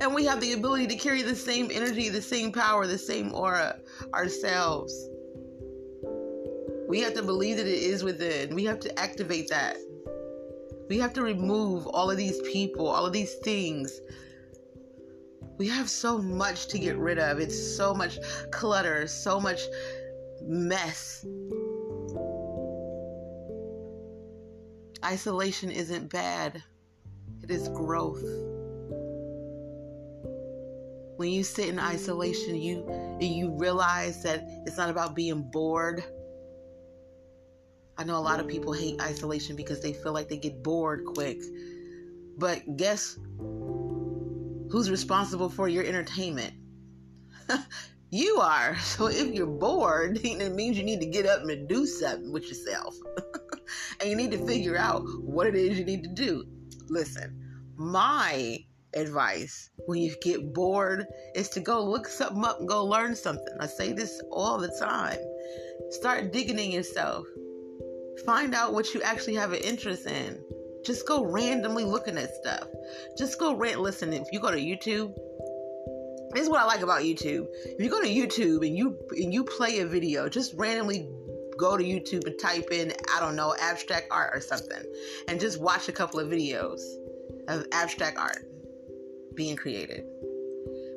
and 0.01 0.15
we 0.15 0.25
have 0.25 0.41
the 0.41 0.55
ability 0.55 0.87
to 0.89 0.97
carry 0.97 1.23
the 1.23 1.37
same 1.37 1.71
energy, 1.73 2.09
the 2.09 2.23
same 2.23 2.51
power, 2.51 2.87
the 2.87 2.99
same 2.99 3.35
aura 3.35 3.79
ourselves. 4.15 5.10
We 6.91 6.99
have 7.03 7.15
to 7.15 7.23
believe 7.23 7.59
that 7.59 7.69
it 7.69 7.83
is 7.85 8.03
within. 8.03 8.53
We 8.53 8.65
have 8.65 8.81
to 8.81 8.99
activate 8.99 9.49
that. 9.51 9.77
We 10.89 10.99
have 10.99 11.13
to 11.13 11.23
remove 11.23 11.87
all 11.87 12.11
of 12.11 12.17
these 12.17 12.43
people, 12.43 12.89
all 12.89 13.07
of 13.07 13.13
these 13.13 13.33
things. 13.45 14.01
We 15.57 15.69
have 15.69 15.89
so 15.89 16.19
much 16.19 16.67
to 16.67 16.81
get 16.81 16.99
rid 16.99 17.21
of. 17.21 17.39
It's 17.39 17.57
so 17.77 17.95
much 17.95 18.19
clutter, 18.51 19.07
so 19.07 19.39
much 19.39 19.61
mess. 20.43 21.25
Isolation 25.05 25.71
isn't 25.71 26.11
bad, 26.11 26.61
it 27.45 27.53
is 27.53 27.69
growth. 27.69 28.25
When 31.19 31.31
you 31.31 31.45
sit 31.45 31.69
in 31.69 31.79
isolation, 31.79 32.57
you 32.57 32.85
you 33.21 33.55
realize 33.57 34.25
that 34.25 34.43
it's 34.67 34.77
not 34.77 34.91
about 34.91 35.15
being 35.15 35.49
bored. 35.53 36.03
I 38.01 38.03
know 38.03 38.17
a 38.17 38.19
lot 38.19 38.41
of 38.41 38.49
people 38.49 38.73
hate 38.73 38.99
isolation 38.99 39.57
because 39.57 39.83
they 39.83 39.93
feel 39.93 40.15
like 40.15 40.31
they 40.31 40.39
get 40.39 40.63
bored 40.63 41.05
quick. 41.05 41.39
But 42.39 42.79
guess 42.79 43.19
who's 44.71 44.91
responsible 44.91 45.51
for 45.51 45.69
your 45.69 45.85
entertainment? 45.85 46.55
you 48.11 48.39
are. 48.41 48.75
So 48.81 49.09
if 49.09 49.35
you're 49.35 49.47
bored, 49.47 50.19
it 50.25 50.55
means 50.55 50.79
you 50.79 50.83
need 50.83 51.01
to 51.01 51.07
get 51.07 51.27
up 51.27 51.43
and 51.43 51.69
do 51.69 51.85
something 51.85 52.33
with 52.33 52.49
yourself. 52.49 52.97
and 54.01 54.09
you 54.09 54.17
need 54.17 54.31
to 54.31 54.47
figure 54.47 54.79
out 54.79 55.03
what 55.21 55.47
it 55.47 55.55
is 55.55 55.79
you 55.79 55.85
need 55.85 56.03
to 56.05 56.09
do. 56.09 56.47
Listen, 56.89 57.39
my 57.77 58.65
advice 58.95 59.69
when 59.85 60.01
you 60.01 60.15
get 60.23 60.55
bored 60.55 61.05
is 61.35 61.51
to 61.51 61.61
go 61.61 61.85
look 61.85 62.07
something 62.07 62.47
up 62.47 62.61
and 62.61 62.69
go 62.69 62.83
learn 62.83 63.15
something. 63.15 63.55
I 63.61 63.67
say 63.67 63.93
this 63.93 64.23
all 64.33 64.57
the 64.57 64.75
time. 64.81 65.19
Start 65.91 66.33
digging 66.33 66.59
in 66.59 66.71
yourself. 66.71 67.27
Find 68.25 68.55
out 68.55 68.73
what 68.73 68.95
you 68.95 69.03
actually 69.03 69.35
have 69.35 69.53
an 69.53 69.61
interest 69.61 70.07
in. 70.07 70.43
Just 70.85 71.07
go 71.07 71.25
randomly 71.25 71.85
looking 71.85 72.17
at 72.17 72.35
stuff. 72.35 72.69
Just 73.17 73.39
go 73.39 73.55
rant. 73.55 73.81
Listen, 73.81 74.13
if 74.13 74.27
you 74.33 74.41
go 74.41 74.51
to 74.51 74.57
YouTube, 74.57 75.15
this 76.33 76.45
is 76.45 76.49
what 76.49 76.61
I 76.61 76.65
like 76.65 76.81
about 76.81 77.03
YouTube. 77.03 77.47
If 77.65 77.81
you 77.81 77.91
go 77.91 78.01
to 78.01 78.09
YouTube 78.09 78.67
and 78.67 78.77
you 78.77 78.99
and 79.11 79.33
you 79.33 79.45
play 79.45 79.81
a 79.81 79.87
video, 79.87 80.29
just 80.29 80.55
randomly 80.55 81.09
go 81.59 81.77
to 81.77 81.85
YouTube 81.85 82.27
and 82.27 82.39
type 82.39 82.71
in, 82.71 82.93
I 83.15 83.21
don't 83.21 83.37
know, 83.37 83.55
abstract 83.61 84.09
art 84.11 84.31
or 84.35 84.41
something, 84.41 84.83
and 85.29 85.39
just 85.39 85.61
watch 85.61 85.89
a 85.89 85.93
couple 85.93 86.21
of 86.21 86.29
videos 86.29 86.81
of 87.49 87.67
abstract 87.73 88.17
art 88.17 88.47
being 89.35 89.57
created. 89.57 90.05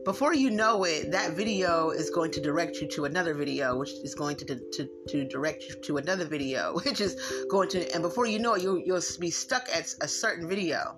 Before 0.06 0.34
you 0.34 0.50
know 0.50 0.84
it, 0.84 1.12
that 1.12 1.32
video 1.32 1.92
is 1.92 2.10
going 2.10 2.32
to 2.32 2.42
direct 2.42 2.78
you 2.78 2.88
to 2.90 3.06
another 3.06 3.34
video, 3.34 3.78
which 3.78 3.92
is 4.04 4.14
going 4.14 4.36
to, 4.38 4.46
to, 4.46 4.90
to 5.08 5.26
direct 5.26 5.64
you 5.64 5.76
to 5.76 5.98
another 5.98 6.26
video, 6.26 6.74
which 6.86 7.00
is 7.00 7.46
going 7.50 7.70
to, 7.70 7.90
and 7.94 8.04
before 8.04 8.28
you 8.28 8.40
know 8.40 8.56
it, 8.56 8.64
you'll, 8.64 8.80
you'll 8.80 9.02
be 9.20 9.32
stuck 9.32 9.68
at 9.74 9.94
a 10.02 10.08
certain 10.08 10.48
video 10.48 10.98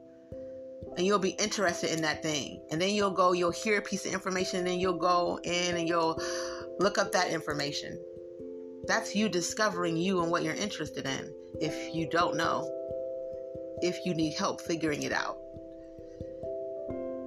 and 0.97 1.05
you'll 1.05 1.19
be 1.19 1.31
interested 1.31 1.91
in 1.91 2.01
that 2.01 2.23
thing. 2.23 2.61
And 2.71 2.81
then 2.81 2.95
you'll 2.95 3.11
go, 3.11 3.33
you'll 3.33 3.51
hear 3.51 3.77
a 3.77 3.81
piece 3.81 4.05
of 4.05 4.13
information, 4.13 4.59
and 4.59 4.67
then 4.67 4.79
you'll 4.79 4.97
go 4.97 5.39
in 5.43 5.77
and 5.77 5.87
you'll 5.87 6.19
look 6.79 6.97
up 6.97 7.11
that 7.11 7.31
information. 7.31 8.01
That's 8.87 9.15
you 9.15 9.29
discovering 9.29 9.97
you 9.97 10.21
and 10.21 10.31
what 10.31 10.43
you're 10.43 10.53
interested 10.55 11.05
in 11.05 11.33
if 11.59 11.93
you 11.93 12.09
don't 12.09 12.37
know, 12.37 12.69
if 13.81 14.05
you 14.05 14.13
need 14.13 14.37
help 14.37 14.61
figuring 14.61 15.03
it 15.03 15.11
out. 15.11 15.37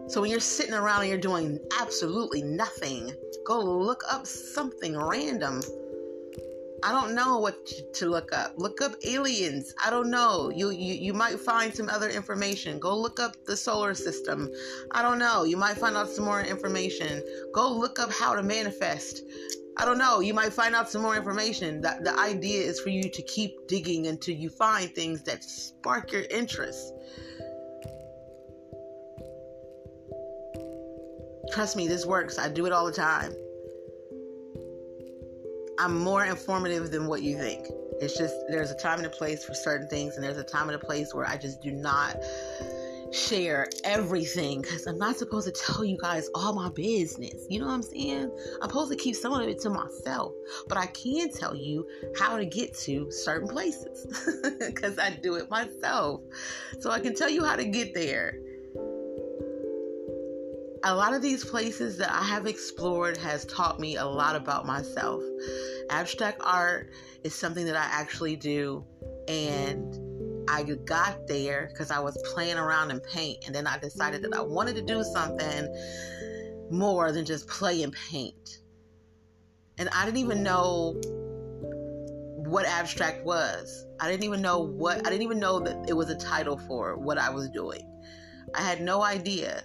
So 0.08 0.22
when 0.22 0.30
you're 0.30 0.40
sitting 0.40 0.72
around 0.72 1.02
and 1.02 1.10
you're 1.10 1.18
doing 1.18 1.58
absolutely 1.78 2.42
nothing, 2.42 3.12
go 3.44 3.60
look 3.60 4.02
up 4.10 4.26
something 4.26 4.96
random. 4.96 5.60
I 6.82 6.92
don't 6.92 7.14
know 7.14 7.38
what 7.38 7.66
to 7.94 8.06
look 8.06 8.32
up. 8.32 8.54
Look 8.56 8.80
up 8.80 8.92
aliens. 9.04 9.74
I 9.84 9.90
don't 9.90 10.08
know. 10.10 10.50
You, 10.54 10.70
you 10.70 10.94
you 10.94 11.12
might 11.12 11.38
find 11.38 11.74
some 11.74 11.90
other 11.90 12.08
information. 12.08 12.78
Go 12.78 12.96
look 12.96 13.20
up 13.20 13.36
the 13.44 13.56
solar 13.56 13.92
system. 13.94 14.50
I 14.92 15.02
don't 15.02 15.18
know. 15.18 15.44
You 15.44 15.58
might 15.58 15.76
find 15.76 15.94
out 15.94 16.08
some 16.08 16.24
more 16.24 16.40
information. 16.40 17.22
Go 17.52 17.70
look 17.70 17.98
up 17.98 18.10
how 18.10 18.34
to 18.34 18.42
manifest. 18.42 19.22
I 19.76 19.84
don't 19.84 19.98
know. 19.98 20.20
You 20.20 20.32
might 20.32 20.52
find 20.52 20.74
out 20.74 20.88
some 20.88 21.02
more 21.02 21.16
information. 21.16 21.82
That 21.82 22.04
the 22.04 22.18
idea 22.18 22.62
is 22.62 22.80
for 22.80 22.88
you 22.88 23.10
to 23.10 23.22
keep 23.22 23.66
digging 23.66 24.06
until 24.06 24.36
you 24.36 24.48
find 24.48 24.88
things 24.94 25.22
that 25.24 25.44
spark 25.44 26.12
your 26.12 26.24
interest. 26.30 26.94
Trust 31.52 31.76
me, 31.76 31.88
this 31.88 32.06
works. 32.06 32.38
I 32.38 32.48
do 32.48 32.66
it 32.66 32.72
all 32.72 32.86
the 32.86 32.92
time. 32.92 33.34
I'm 35.78 35.96
more 35.96 36.24
informative 36.24 36.90
than 36.90 37.06
what 37.06 37.22
you 37.22 37.38
think. 37.38 37.66
It's 38.00 38.16
just 38.16 38.34
there's 38.48 38.70
a 38.70 38.76
time 38.76 38.98
and 38.98 39.06
a 39.06 39.10
place 39.10 39.44
for 39.44 39.54
certain 39.54 39.88
things, 39.88 40.16
and 40.16 40.24
there's 40.24 40.36
a 40.36 40.44
time 40.44 40.68
and 40.68 40.76
a 40.76 40.84
place 40.84 41.14
where 41.14 41.26
I 41.26 41.36
just 41.36 41.62
do 41.62 41.70
not 41.70 42.16
share 43.12 43.66
everything 43.84 44.60
because 44.60 44.86
I'm 44.86 44.98
not 44.98 45.16
supposed 45.16 45.46
to 45.46 45.52
tell 45.52 45.84
you 45.84 45.96
guys 46.00 46.28
all 46.34 46.52
my 46.52 46.68
business. 46.70 47.46
You 47.48 47.60
know 47.60 47.66
what 47.66 47.74
I'm 47.74 47.82
saying? 47.82 48.30
I'm 48.60 48.68
supposed 48.68 48.90
to 48.90 48.96
keep 48.96 49.16
some 49.16 49.32
of 49.32 49.40
it 49.48 49.60
to 49.60 49.70
myself, 49.70 50.32
but 50.68 50.78
I 50.78 50.86
can 50.86 51.32
tell 51.32 51.54
you 51.54 51.86
how 52.18 52.36
to 52.36 52.44
get 52.44 52.76
to 52.80 53.10
certain 53.10 53.48
places 53.48 54.06
because 54.58 54.98
I 54.98 55.10
do 55.10 55.36
it 55.36 55.48
myself. 55.50 56.20
So 56.80 56.90
I 56.90 57.00
can 57.00 57.14
tell 57.14 57.30
you 57.30 57.44
how 57.44 57.56
to 57.56 57.64
get 57.64 57.94
there. 57.94 58.38
A 60.84 60.94
lot 60.94 61.12
of 61.14 61.22
these 61.22 61.44
places 61.44 61.98
that 61.98 62.10
I 62.10 62.22
have 62.22 62.46
explored 62.46 63.16
has 63.16 63.44
taught 63.46 63.80
me 63.80 63.96
a 63.96 64.06
lot 64.06 64.36
about 64.36 64.66
myself. 64.66 65.22
Abstract 65.90 66.40
art 66.44 66.90
is 67.24 67.34
something 67.34 67.66
that 67.66 67.76
I 67.76 67.84
actually 67.84 68.36
do 68.36 68.84
and 69.26 69.98
I 70.48 70.62
got 70.62 71.26
there 71.26 71.68
because 71.70 71.90
I 71.90 71.98
was 72.00 72.16
playing 72.32 72.56
around 72.56 72.90
in 72.90 73.00
paint, 73.00 73.44
and 73.46 73.54
then 73.54 73.66
I 73.66 73.78
decided 73.78 74.22
that 74.22 74.34
I 74.34 74.40
wanted 74.40 74.76
to 74.76 74.82
do 74.82 75.04
something 75.04 75.68
more 76.70 77.12
than 77.12 77.24
just 77.24 77.46
play 77.48 77.82
and 77.82 77.92
paint. 77.92 78.58
And 79.78 79.88
I 79.90 80.04
didn't 80.04 80.18
even 80.18 80.42
know 80.42 81.00
what 82.36 82.66
abstract 82.66 83.24
was. 83.24 83.84
I 84.00 84.10
didn't 84.10 84.24
even 84.24 84.40
know 84.40 84.60
what, 84.60 85.06
I 85.06 85.10
didn't 85.10 85.22
even 85.22 85.38
know 85.38 85.60
that 85.60 85.84
it 85.88 85.92
was 85.92 86.08
a 86.08 86.16
title 86.16 86.56
for 86.56 86.96
what 86.96 87.18
I 87.18 87.30
was 87.30 87.48
doing. 87.50 87.86
I 88.54 88.62
had 88.62 88.80
no 88.80 89.02
idea. 89.02 89.62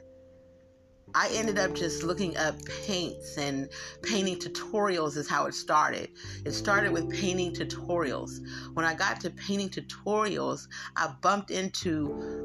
I 1.15 1.29
ended 1.33 1.59
up 1.59 1.75
just 1.75 2.03
looking 2.03 2.35
up 2.37 2.55
paints 2.65 3.37
and 3.37 3.69
painting 4.01 4.37
tutorials 4.37 5.15
is 5.15 5.29
how 5.29 5.45
it 5.45 5.53
started. 5.53 6.09
It 6.43 6.53
started 6.53 6.91
with 6.91 7.09
painting 7.11 7.53
tutorials. 7.53 8.39
When 8.73 8.85
I 8.85 8.95
got 8.95 9.21
to 9.21 9.29
painting 9.29 9.69
tutorials, 9.69 10.67
I 10.95 11.13
bumped 11.21 11.51
into 11.51 12.43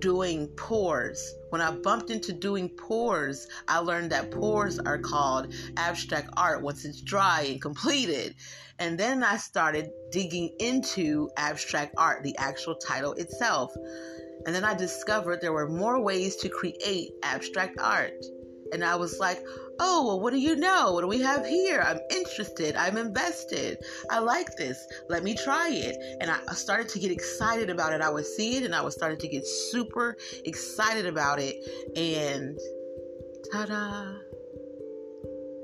doing 0.00 0.48
pours. 0.56 1.32
When 1.50 1.60
I 1.60 1.70
bumped 1.70 2.10
into 2.10 2.32
doing 2.32 2.68
pours, 2.70 3.46
I 3.68 3.78
learned 3.78 4.10
that 4.10 4.32
pours 4.32 4.80
are 4.80 4.98
called 4.98 5.54
abstract 5.76 6.30
art 6.36 6.60
once 6.60 6.84
it's 6.84 7.00
dry 7.00 7.42
and 7.42 7.62
completed. 7.62 8.34
And 8.80 8.98
then 8.98 9.22
I 9.22 9.36
started 9.36 9.90
digging 10.10 10.50
into 10.58 11.30
abstract 11.36 11.94
art, 11.96 12.24
the 12.24 12.36
actual 12.36 12.74
title 12.74 13.12
itself. 13.12 13.72
And 14.46 14.54
then 14.54 14.64
I 14.64 14.74
discovered 14.74 15.40
there 15.40 15.52
were 15.52 15.68
more 15.68 16.00
ways 16.00 16.36
to 16.36 16.48
create 16.48 17.12
abstract 17.22 17.78
art. 17.80 18.24
And 18.72 18.82
I 18.82 18.96
was 18.96 19.18
like, 19.18 19.44
oh, 19.78 20.06
well, 20.06 20.20
what 20.20 20.32
do 20.32 20.38
you 20.38 20.56
know? 20.56 20.92
What 20.92 21.02
do 21.02 21.06
we 21.06 21.20
have 21.20 21.46
here? 21.46 21.82
I'm 21.84 22.00
interested. 22.10 22.74
I'm 22.74 22.96
invested. 22.96 23.78
I 24.10 24.20
like 24.20 24.56
this. 24.56 24.78
Let 25.08 25.22
me 25.22 25.34
try 25.34 25.68
it. 25.70 25.96
And 26.20 26.30
I 26.30 26.54
started 26.54 26.88
to 26.90 26.98
get 26.98 27.10
excited 27.10 27.68
about 27.68 27.92
it. 27.92 28.00
I 28.00 28.10
would 28.10 28.26
see 28.26 28.56
it 28.56 28.64
and 28.64 28.74
I 28.74 28.80
was 28.80 28.94
starting 28.94 29.18
to 29.18 29.28
get 29.28 29.46
super 29.46 30.16
excited 30.44 31.06
about 31.06 31.38
it. 31.38 31.56
And 31.96 32.58
ta 33.52 33.66
da! 33.66 34.14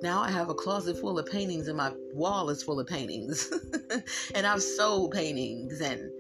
Now 0.01 0.21
I 0.21 0.31
have 0.31 0.49
a 0.49 0.55
closet 0.55 0.99
full 0.99 1.19
of 1.19 1.27
paintings 1.27 1.67
and 1.67 1.77
my 1.77 1.93
wall 2.13 2.51
is 2.51 2.63
full 2.63 2.79
of 2.79 2.87
paintings. 2.87 3.53
and 4.35 4.47
I've 4.47 4.63
sold 4.63 5.13
paintings 5.13 5.81
and 5.81 6.11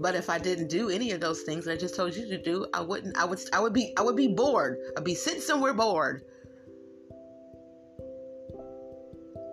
but 0.00 0.14
if 0.14 0.30
I 0.30 0.38
didn't 0.38 0.68
do 0.68 0.90
any 0.90 1.10
of 1.12 1.20
those 1.20 1.42
things 1.42 1.64
that 1.64 1.72
I 1.72 1.76
just 1.76 1.96
told 1.96 2.14
you 2.14 2.26
to 2.28 2.38
do, 2.38 2.66
I 2.72 2.80
wouldn't 2.80 3.16
I 3.16 3.24
would 3.24 3.40
I 3.52 3.60
would 3.60 3.72
be 3.72 3.92
I 3.96 4.02
would 4.02 4.16
be 4.16 4.28
bored. 4.28 4.78
I'd 4.96 5.04
be 5.04 5.14
sitting 5.14 5.40
somewhere 5.40 5.74
bored. 5.74 6.22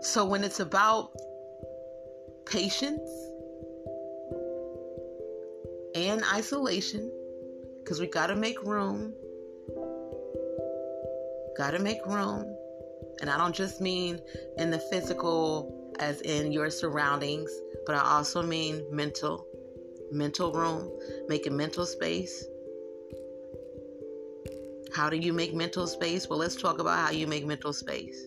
So 0.01 0.23
when 0.25 0.43
it's 0.43 0.59
about 0.59 1.11
patience 2.45 3.09
and 5.95 6.23
isolation, 6.31 7.11
because 7.83 7.99
we 7.99 8.05
got 8.05 8.27
to 8.27 8.35
make 8.35 8.61
room, 8.63 9.13
got 11.57 11.71
to 11.71 11.79
make 11.79 12.05
room. 12.05 12.55
And 13.21 13.29
I 13.29 13.37
don't 13.37 13.55
just 13.55 13.81
mean 13.81 14.19
in 14.57 14.69
the 14.69 14.79
physical, 14.79 15.93
as 15.99 16.21
in 16.21 16.51
your 16.51 16.69
surroundings, 16.69 17.49
but 17.85 17.95
I 17.95 18.01
also 18.01 18.43
mean 18.43 18.85
mental 18.91 19.47
mental 20.15 20.51
room, 20.51 20.89
making 21.27 21.55
mental 21.55 21.85
space. 21.85 22.45
How 24.95 25.09
do 25.09 25.17
you 25.17 25.33
make 25.33 25.53
mental 25.53 25.87
space? 25.87 26.27
Well, 26.29 26.39
let's 26.39 26.55
talk 26.55 26.79
about 26.79 26.97
how 26.97 27.11
you 27.11 27.27
make 27.27 27.45
mental 27.45 27.73
space. 27.73 28.25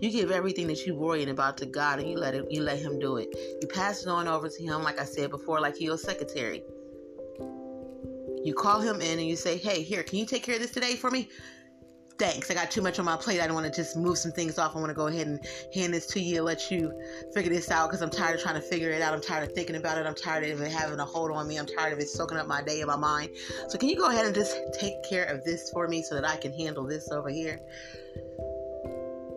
You 0.00 0.10
give 0.10 0.30
everything 0.30 0.66
that 0.68 0.86
you're 0.86 0.96
worrying 0.96 1.30
about 1.30 1.56
to 1.58 1.66
God 1.66 1.98
and 1.98 2.08
you 2.08 2.16
let 2.16 2.34
it 2.34 2.46
you 2.50 2.62
let 2.62 2.78
him 2.78 2.98
do 2.98 3.16
it. 3.16 3.28
You 3.60 3.68
pass 3.68 4.02
it 4.02 4.08
on 4.08 4.28
over 4.28 4.48
to 4.48 4.62
him, 4.62 4.82
like 4.82 5.00
I 5.00 5.04
said 5.04 5.30
before, 5.30 5.60
like 5.60 5.80
your 5.80 5.98
secretary. 5.98 6.62
You 8.44 8.54
call 8.56 8.80
him 8.80 9.00
in 9.00 9.18
and 9.18 9.28
you 9.28 9.36
say, 9.36 9.56
Hey, 9.56 9.82
here, 9.82 10.02
can 10.02 10.18
you 10.18 10.26
take 10.26 10.42
care 10.42 10.54
of 10.54 10.60
this 10.60 10.70
today 10.70 10.94
for 10.94 11.10
me? 11.10 11.28
Thanks. 12.18 12.50
I 12.50 12.54
got 12.54 12.68
too 12.68 12.82
much 12.82 12.98
on 12.98 13.04
my 13.04 13.16
plate. 13.16 13.40
I 13.40 13.46
don't 13.46 13.54
want 13.54 13.72
to 13.72 13.72
just 13.72 13.96
move 13.96 14.18
some 14.18 14.32
things 14.32 14.58
off. 14.58 14.74
I 14.74 14.80
want 14.80 14.90
to 14.90 14.94
go 14.94 15.06
ahead 15.06 15.28
and 15.28 15.38
hand 15.72 15.94
this 15.94 16.04
to 16.08 16.20
you 16.20 16.38
and 16.38 16.44
let 16.44 16.68
you 16.68 16.92
figure 17.32 17.52
this 17.52 17.70
out 17.70 17.88
because 17.88 18.02
I'm 18.02 18.10
tired 18.10 18.34
of 18.34 18.42
trying 18.42 18.56
to 18.56 18.60
figure 18.60 18.90
it 18.90 19.00
out. 19.00 19.14
I'm 19.14 19.20
tired 19.20 19.48
of 19.48 19.54
thinking 19.54 19.76
about 19.76 19.98
it. 19.98 20.06
I'm 20.06 20.16
tired 20.16 20.44
of 20.50 20.60
it 20.60 20.72
having 20.72 20.98
a 20.98 21.04
hold 21.04 21.30
on 21.30 21.46
me. 21.46 21.58
I'm 21.58 21.66
tired 21.66 21.92
of 21.92 22.00
it 22.00 22.08
soaking 22.08 22.36
up 22.36 22.48
my 22.48 22.60
day 22.60 22.80
and 22.80 22.88
my 22.88 22.96
mind. 22.96 23.30
So, 23.68 23.78
can 23.78 23.88
you 23.88 23.96
go 23.96 24.08
ahead 24.08 24.26
and 24.26 24.34
just 24.34 24.58
take 24.72 24.94
care 25.08 25.26
of 25.26 25.44
this 25.44 25.70
for 25.70 25.86
me 25.86 26.02
so 26.02 26.16
that 26.16 26.28
I 26.28 26.36
can 26.36 26.52
handle 26.52 26.84
this 26.84 27.08
over 27.12 27.28
here? 27.28 27.60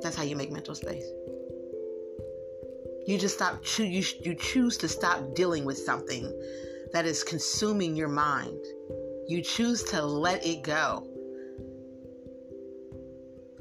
That's 0.01 0.15
how 0.15 0.23
you 0.23 0.35
make 0.35 0.51
mental 0.51 0.73
space. 0.73 1.05
You 3.05 3.19
just 3.19 3.35
stop. 3.35 3.61
You 3.77 4.03
you 4.21 4.33
choose 4.33 4.77
to 4.77 4.87
stop 4.87 5.35
dealing 5.35 5.65
with 5.65 5.77
something 5.77 6.23
that 6.93 7.05
is 7.05 7.23
consuming 7.23 7.95
your 7.95 8.09
mind. 8.09 8.59
You 9.27 9.43
choose 9.43 9.83
to 9.85 10.03
let 10.03 10.43
it 10.43 10.63
go. 10.63 11.10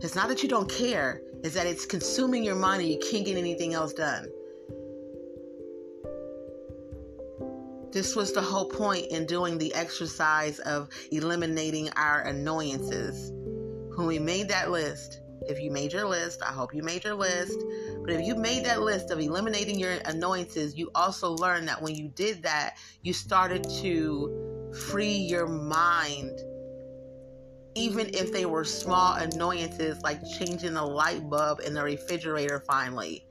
It's 0.02 0.14
not 0.14 0.28
that 0.28 0.42
you 0.42 0.48
don't 0.48 0.70
care, 0.70 1.20
it's 1.44 1.54
that 1.54 1.66
it's 1.66 1.84
consuming 1.84 2.42
your 2.42 2.54
mind 2.54 2.82
and 2.82 2.90
you 2.90 2.98
can't 3.10 3.24
get 3.24 3.36
anything 3.36 3.74
else 3.74 3.92
done. 3.92 4.28
This 7.92 8.16
was 8.16 8.32
the 8.32 8.40
whole 8.40 8.68
point 8.68 9.08
in 9.08 9.26
doing 9.26 9.58
the 9.58 9.74
exercise 9.74 10.58
of 10.60 10.88
eliminating 11.10 11.90
our 11.96 12.22
annoyances. 12.22 13.32
When 13.96 14.06
we 14.06 14.18
made 14.18 14.48
that 14.48 14.70
list, 14.70 15.20
if 15.42 15.60
you 15.60 15.70
made 15.70 15.92
your 15.92 16.06
list, 16.06 16.40
I 16.42 16.52
hope 16.52 16.74
you 16.74 16.82
made 16.82 17.04
your 17.04 17.14
list. 17.14 17.58
But 18.00 18.10
if 18.10 18.24
you 18.24 18.36
made 18.36 18.64
that 18.64 18.82
list 18.82 19.10
of 19.10 19.18
eliminating 19.18 19.78
your 19.78 19.98
annoyances, 20.04 20.76
you 20.76 20.90
also 20.94 21.32
learned 21.32 21.68
that 21.68 21.82
when 21.82 21.94
you 21.94 22.08
did 22.08 22.42
that, 22.44 22.76
you 23.02 23.12
started 23.12 23.68
to 23.80 24.70
free 24.88 25.16
your 25.16 25.46
mind. 25.46 26.38
Even 27.74 28.08
if 28.14 28.32
they 28.32 28.46
were 28.46 28.64
small 28.64 29.14
annoyances 29.14 30.00
like 30.02 30.20
changing 30.38 30.74
the 30.74 30.84
light 30.84 31.28
bulb 31.30 31.60
in 31.60 31.74
the 31.74 31.82
refrigerator 31.82 32.62
finally. 32.66 33.24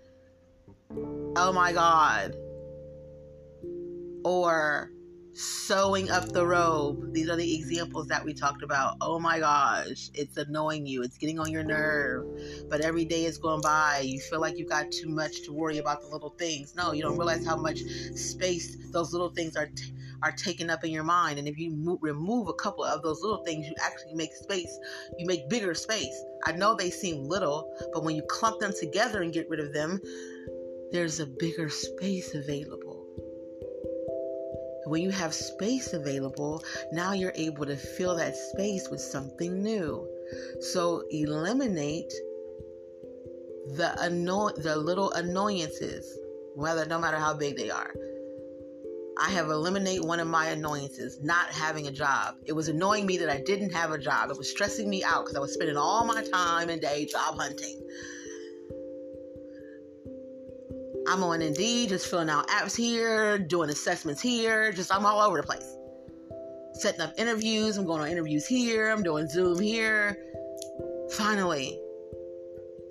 Oh 1.35 1.51
my 1.53 1.73
God. 1.73 2.35
Or 4.23 4.91
sewing 5.33 6.09
up 6.09 6.27
the 6.29 6.45
robe. 6.45 7.13
These 7.13 7.29
are 7.29 7.35
the 7.35 7.55
examples 7.55 8.07
that 8.07 8.25
we 8.25 8.33
talked 8.33 8.63
about. 8.63 8.97
Oh 8.99 9.19
my 9.19 9.39
gosh, 9.39 10.09
it's 10.13 10.35
annoying 10.37 10.85
you. 10.85 11.01
It's 11.03 11.17
getting 11.17 11.39
on 11.39 11.49
your 11.51 11.63
nerve. 11.63 12.25
But 12.69 12.81
every 12.81 13.05
day 13.05 13.25
is 13.25 13.37
going 13.37 13.61
by. 13.61 14.01
You 14.03 14.19
feel 14.19 14.41
like 14.41 14.57
you've 14.57 14.69
got 14.69 14.91
too 14.91 15.07
much 15.07 15.43
to 15.43 15.53
worry 15.53 15.77
about 15.77 16.01
the 16.01 16.07
little 16.07 16.31
things. 16.31 16.75
No, 16.75 16.91
you 16.91 17.01
don't 17.01 17.17
realize 17.17 17.45
how 17.45 17.55
much 17.55 17.79
space 18.15 18.77
those 18.91 19.13
little 19.13 19.29
things 19.29 19.55
are 19.55 19.69
are 20.23 20.31
taken 20.31 20.69
up 20.69 20.83
in 20.83 20.91
your 20.91 21.03
mind. 21.03 21.39
And 21.39 21.47
if 21.47 21.57
you 21.57 21.71
mo- 21.71 21.99
remove 22.01 22.47
a 22.47 22.53
couple 22.53 22.83
of 22.83 23.01
those 23.01 23.21
little 23.21 23.43
things, 23.43 23.67
you 23.67 23.73
actually 23.81 24.15
make 24.15 24.33
space. 24.33 24.77
You 25.17 25.25
make 25.25 25.49
bigger 25.49 25.73
space. 25.73 26.23
I 26.45 26.51
know 26.53 26.75
they 26.75 26.89
seem 26.89 27.25
little, 27.25 27.71
but 27.93 28.03
when 28.03 28.15
you 28.15 28.23
clump 28.29 28.59
them 28.59 28.73
together 28.79 29.21
and 29.21 29.33
get 29.33 29.49
rid 29.49 29.59
of 29.59 29.73
them, 29.73 29.99
there's 30.91 31.19
a 31.19 31.27
bigger 31.27 31.69
space 31.69 32.33
available. 32.33 33.05
When 34.85 35.01
you 35.03 35.11
have 35.11 35.33
space 35.33 35.93
available, 35.93 36.63
now 36.91 37.13
you're 37.13 37.33
able 37.35 37.65
to 37.65 37.75
fill 37.75 38.15
that 38.15 38.35
space 38.35 38.87
with 38.89 39.01
something 39.01 39.61
new. 39.61 40.07
So 40.61 41.03
eliminate 41.11 42.11
the 43.75 43.95
anno- 44.01 44.49
the 44.49 44.75
little 44.75 45.11
annoyances, 45.11 46.17
whether 46.55 46.85
no 46.85 46.97
matter 46.97 47.17
how 47.17 47.35
big 47.35 47.55
they 47.55 47.69
are. 47.69 47.93
I 49.17 49.29
have 49.31 49.49
eliminated 49.49 50.05
one 50.05 50.19
of 50.19 50.27
my 50.27 50.47
annoyances, 50.47 51.19
not 51.21 51.47
having 51.47 51.87
a 51.87 51.91
job. 51.91 52.35
It 52.45 52.53
was 52.53 52.69
annoying 52.69 53.05
me 53.05 53.17
that 53.17 53.29
I 53.29 53.41
didn't 53.41 53.71
have 53.73 53.91
a 53.91 53.97
job. 53.97 54.29
It 54.29 54.37
was 54.37 54.49
stressing 54.49 54.89
me 54.89 55.03
out 55.03 55.25
because 55.25 55.35
I 55.35 55.39
was 55.39 55.53
spending 55.53 55.77
all 55.77 56.05
my 56.05 56.23
time 56.23 56.69
and 56.69 56.81
day 56.81 57.05
job 57.05 57.37
hunting. 57.37 57.81
I'm 61.07 61.23
on 61.23 61.41
Indeed, 61.41 61.89
just 61.89 62.07
filling 62.07 62.29
out 62.29 62.47
apps 62.49 62.75
here, 62.75 63.39
doing 63.39 63.69
assessments 63.69 64.21
here, 64.21 64.71
just 64.71 64.93
I'm 64.93 65.05
all 65.05 65.19
over 65.21 65.37
the 65.37 65.43
place. 65.43 65.75
Setting 66.73 67.01
up 67.01 67.13
interviews, 67.17 67.77
I'm 67.77 67.85
going 67.85 68.01
on 68.01 68.09
interviews 68.09 68.45
here, 68.45 68.89
I'm 68.89 69.01
doing 69.01 69.27
Zoom 69.27 69.59
here. 69.59 70.17
Finally, 71.13 71.79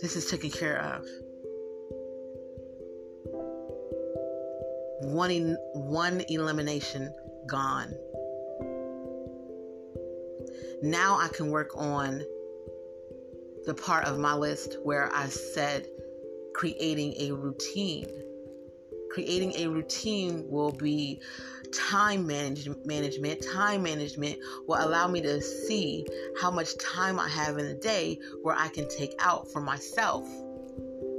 this 0.00 0.16
is 0.16 0.26
taken 0.26 0.50
care 0.50 0.80
of. 0.80 1.06
One, 5.00 5.56
one 5.74 6.22
elimination 6.28 7.12
gone. 7.46 7.94
Now 10.82 11.18
I 11.18 11.28
can 11.28 11.50
work 11.50 11.70
on 11.76 12.22
the 13.64 13.74
part 13.74 14.04
of 14.04 14.18
my 14.18 14.34
list 14.34 14.76
where 14.82 15.12
I 15.12 15.26
said 15.26 15.86
creating 16.54 17.14
a 17.18 17.32
routine. 17.32 18.06
Creating 19.10 19.54
a 19.56 19.68
routine 19.68 20.44
will 20.48 20.72
be 20.72 21.20
time 21.72 22.26
manage- 22.26 22.68
management. 22.84 23.42
Time 23.42 23.82
management 23.82 24.38
will 24.66 24.84
allow 24.84 25.06
me 25.08 25.20
to 25.22 25.40
see 25.40 26.06
how 26.40 26.50
much 26.50 26.76
time 26.78 27.18
I 27.18 27.28
have 27.28 27.58
in 27.58 27.66
a 27.66 27.74
day 27.74 28.18
where 28.42 28.56
I 28.56 28.68
can 28.68 28.88
take 28.88 29.14
out 29.18 29.50
for 29.52 29.60
myself. 29.60 30.28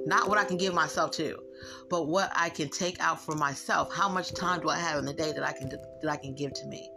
Not 0.09 0.27
what 0.27 0.39
I 0.39 0.43
can 0.43 0.57
give 0.57 0.73
myself 0.73 1.11
to, 1.11 1.37
but 1.87 2.07
what 2.07 2.31
I 2.35 2.49
can 2.49 2.67
take 2.69 2.99
out 2.99 3.21
for 3.21 3.35
myself. 3.35 3.93
How 3.93 4.09
much 4.09 4.33
time 4.33 4.59
do 4.59 4.67
I 4.67 4.77
have 4.79 4.97
in 4.97 5.05
the 5.05 5.13
day 5.13 5.31
that 5.31 5.43
I 5.43 5.51
can 5.51 5.69
that 5.69 6.09
I 6.09 6.17
can 6.17 6.33
give 6.33 6.51
to 6.53 6.65
me? 6.65 6.89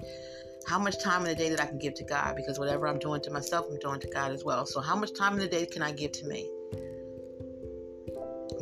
How 0.66 0.78
much 0.78 0.98
time 0.98 1.20
in 1.20 1.28
the 1.28 1.34
day 1.34 1.50
that 1.50 1.60
I 1.60 1.66
can 1.66 1.76
give 1.76 1.92
to 1.94 2.04
God? 2.04 2.36
Because 2.36 2.58
whatever 2.58 2.88
I'm 2.88 2.98
doing 2.98 3.20
to 3.20 3.30
myself, 3.30 3.66
I'm 3.70 3.78
doing 3.80 4.00
to 4.00 4.08
God 4.08 4.32
as 4.32 4.44
well. 4.44 4.64
So 4.64 4.80
how 4.80 4.96
much 4.96 5.14
time 5.14 5.34
in 5.34 5.40
the 5.40 5.46
day 5.46 5.66
can 5.66 5.82
I 5.82 5.92
give 5.92 6.12
to 6.12 6.26
me? 6.26 6.50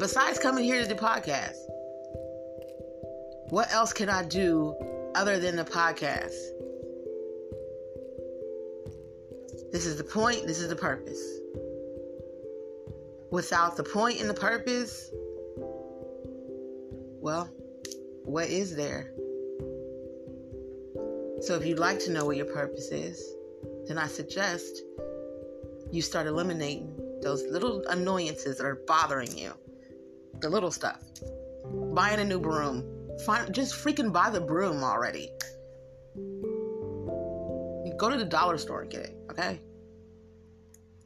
besides 0.00 0.38
coming 0.40 0.64
here 0.64 0.82
to 0.82 0.88
the 0.88 0.96
podcast, 0.96 1.58
what 3.50 3.72
else 3.72 3.92
can 3.92 4.08
I 4.08 4.24
do 4.24 4.74
other 5.14 5.38
than 5.38 5.54
the 5.54 5.64
podcast? 5.64 6.34
This 9.70 9.86
is 9.86 9.96
the 9.96 10.04
point, 10.04 10.48
this 10.48 10.58
is 10.58 10.68
the 10.68 10.74
purpose. 10.74 11.39
Without 13.30 13.76
the 13.76 13.84
point 13.84 14.20
and 14.20 14.28
the 14.28 14.34
purpose, 14.34 15.10
well, 17.20 17.48
what 18.24 18.48
is 18.48 18.74
there? 18.74 19.12
So 21.42 21.54
if 21.54 21.64
you'd 21.64 21.78
like 21.78 21.98
to 22.00 22.12
know 22.12 22.26
what 22.26 22.36
your 22.36 22.46
purpose 22.46 22.90
is, 22.90 23.34
then 23.86 23.98
I 23.98 24.06
suggest 24.08 24.82
you 25.90 26.02
start 26.02 26.26
eliminating 26.26 26.96
those 27.22 27.44
little 27.44 27.84
annoyances 27.88 28.58
that 28.58 28.66
are 28.66 28.82
bothering 28.86 29.36
you 29.36 29.52
the 30.40 30.48
little 30.48 30.70
stuff. 30.70 31.00
Buying 31.92 32.20
a 32.20 32.24
new 32.24 32.40
broom. 32.40 32.84
Find, 33.24 33.54
just 33.54 33.74
freaking 33.74 34.12
buy 34.12 34.30
the 34.30 34.40
broom 34.40 34.82
already. 34.82 35.30
Go 37.98 38.08
to 38.08 38.16
the 38.16 38.24
dollar 38.24 38.56
store 38.56 38.82
and 38.82 38.90
get 38.90 39.02
it, 39.02 39.16
okay? 39.30 39.60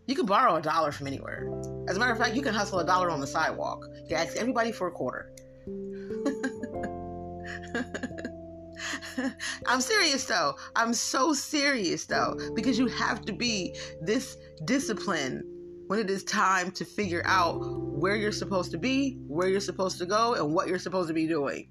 You 0.06 0.14
can 0.14 0.26
borrow 0.26 0.56
a 0.56 0.62
dollar 0.62 0.92
from 0.92 1.06
anywhere. 1.06 1.48
As 1.88 1.96
a 1.96 2.00
matter 2.00 2.12
of 2.12 2.18
fact, 2.18 2.34
you 2.34 2.42
can 2.42 2.52
hustle 2.52 2.80
a 2.80 2.84
dollar 2.84 3.10
on 3.10 3.20
the 3.20 3.26
sidewalk. 3.26 3.86
You 4.02 4.08
can 4.08 4.18
ask 4.18 4.36
everybody 4.36 4.70
for 4.70 4.88
a 4.88 4.90
quarter. 4.90 5.32
I'm 9.66 9.80
serious 9.80 10.26
though. 10.26 10.56
I'm 10.76 10.92
so 10.92 11.32
serious 11.32 12.04
though, 12.04 12.36
because 12.54 12.78
you 12.78 12.86
have 12.88 13.24
to 13.24 13.32
be 13.32 13.74
this 14.02 14.36
disciplined 14.66 15.42
when 15.86 15.98
it 15.98 16.10
is 16.10 16.24
time 16.24 16.70
to 16.72 16.84
figure 16.84 17.22
out 17.24 17.60
where 17.60 18.16
you're 18.16 18.32
supposed 18.32 18.72
to 18.72 18.78
be, 18.78 19.18
where 19.26 19.48
you're 19.48 19.60
supposed 19.60 19.98
to 19.98 20.06
go, 20.06 20.34
and 20.34 20.54
what 20.54 20.68
you're 20.68 20.78
supposed 20.78 21.08
to 21.08 21.14
be 21.14 21.26
doing. 21.26 21.68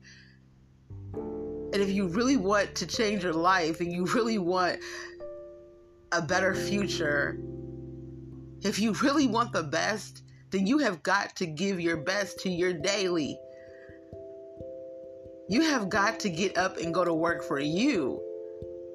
And 1.13 1.81
if 1.81 1.89
you 1.89 2.07
really 2.07 2.37
want 2.37 2.75
to 2.75 2.85
change 2.85 3.23
your 3.23 3.33
life 3.33 3.79
and 3.79 3.91
you 3.91 4.05
really 4.05 4.37
want 4.37 4.79
a 6.11 6.21
better 6.21 6.53
future, 6.53 7.39
if 8.63 8.79
you 8.79 8.93
really 8.93 9.27
want 9.27 9.51
the 9.51 9.63
best, 9.63 10.23
then 10.51 10.67
you 10.67 10.77
have 10.79 11.03
got 11.03 11.35
to 11.37 11.45
give 11.45 11.79
your 11.79 11.97
best 11.97 12.39
to 12.39 12.49
your 12.49 12.73
daily. 12.73 13.37
You 15.49 15.61
have 15.61 15.89
got 15.89 16.21
to 16.21 16.29
get 16.29 16.57
up 16.57 16.77
and 16.77 16.93
go 16.93 17.03
to 17.03 17.13
work 17.13 17.43
for 17.43 17.59
you. 17.59 18.21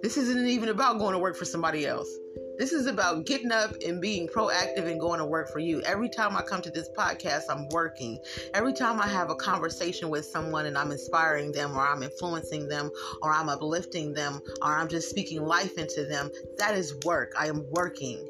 This 0.03 0.17
isn't 0.17 0.47
even 0.47 0.69
about 0.69 0.99
going 0.99 1.13
to 1.13 1.19
work 1.19 1.37
for 1.37 1.45
somebody 1.45 1.85
else. 1.85 2.09
This 2.57 2.73
is 2.73 2.87
about 2.87 3.27
getting 3.27 3.53
up 3.53 3.73
and 3.85 4.01
being 4.01 4.29
proactive 4.29 4.87
and 4.91 5.01
going 5.01 5.19
to 5.19 5.27
work 5.27 5.51
for 5.51 5.59
you. 5.59 5.83
Every 5.83 6.09
time 6.09 6.37
I 6.37 6.43
come 6.43 6.63
to 6.63 6.71
this 6.71 6.89
podcast, 6.97 7.43
I'm 7.51 7.69
working. 7.71 8.19
Every 8.55 8.73
time 8.73 9.01
I 9.01 9.09
have 9.09 9.31
a 9.31 9.35
conversation 9.35 10.09
with 10.09 10.25
someone 10.25 10.67
and 10.67 10.79
I'm 10.79 10.93
inspiring 10.93 11.53
them 11.53 11.77
or 11.77 11.87
I'm 11.87 12.03
influencing 12.03 12.69
them 12.69 12.91
or 13.23 13.33
I'm 13.33 13.49
uplifting 13.49 14.15
them 14.15 14.41
or 14.63 14.77
I'm 14.77 14.89
just 14.89 15.11
speaking 15.11 15.45
life 15.45 15.77
into 15.79 16.05
them, 16.05 16.31
that 16.59 16.77
is 16.77 16.95
work. 17.05 17.33
I 17.39 17.49
am 17.49 17.65
working. 17.71 18.25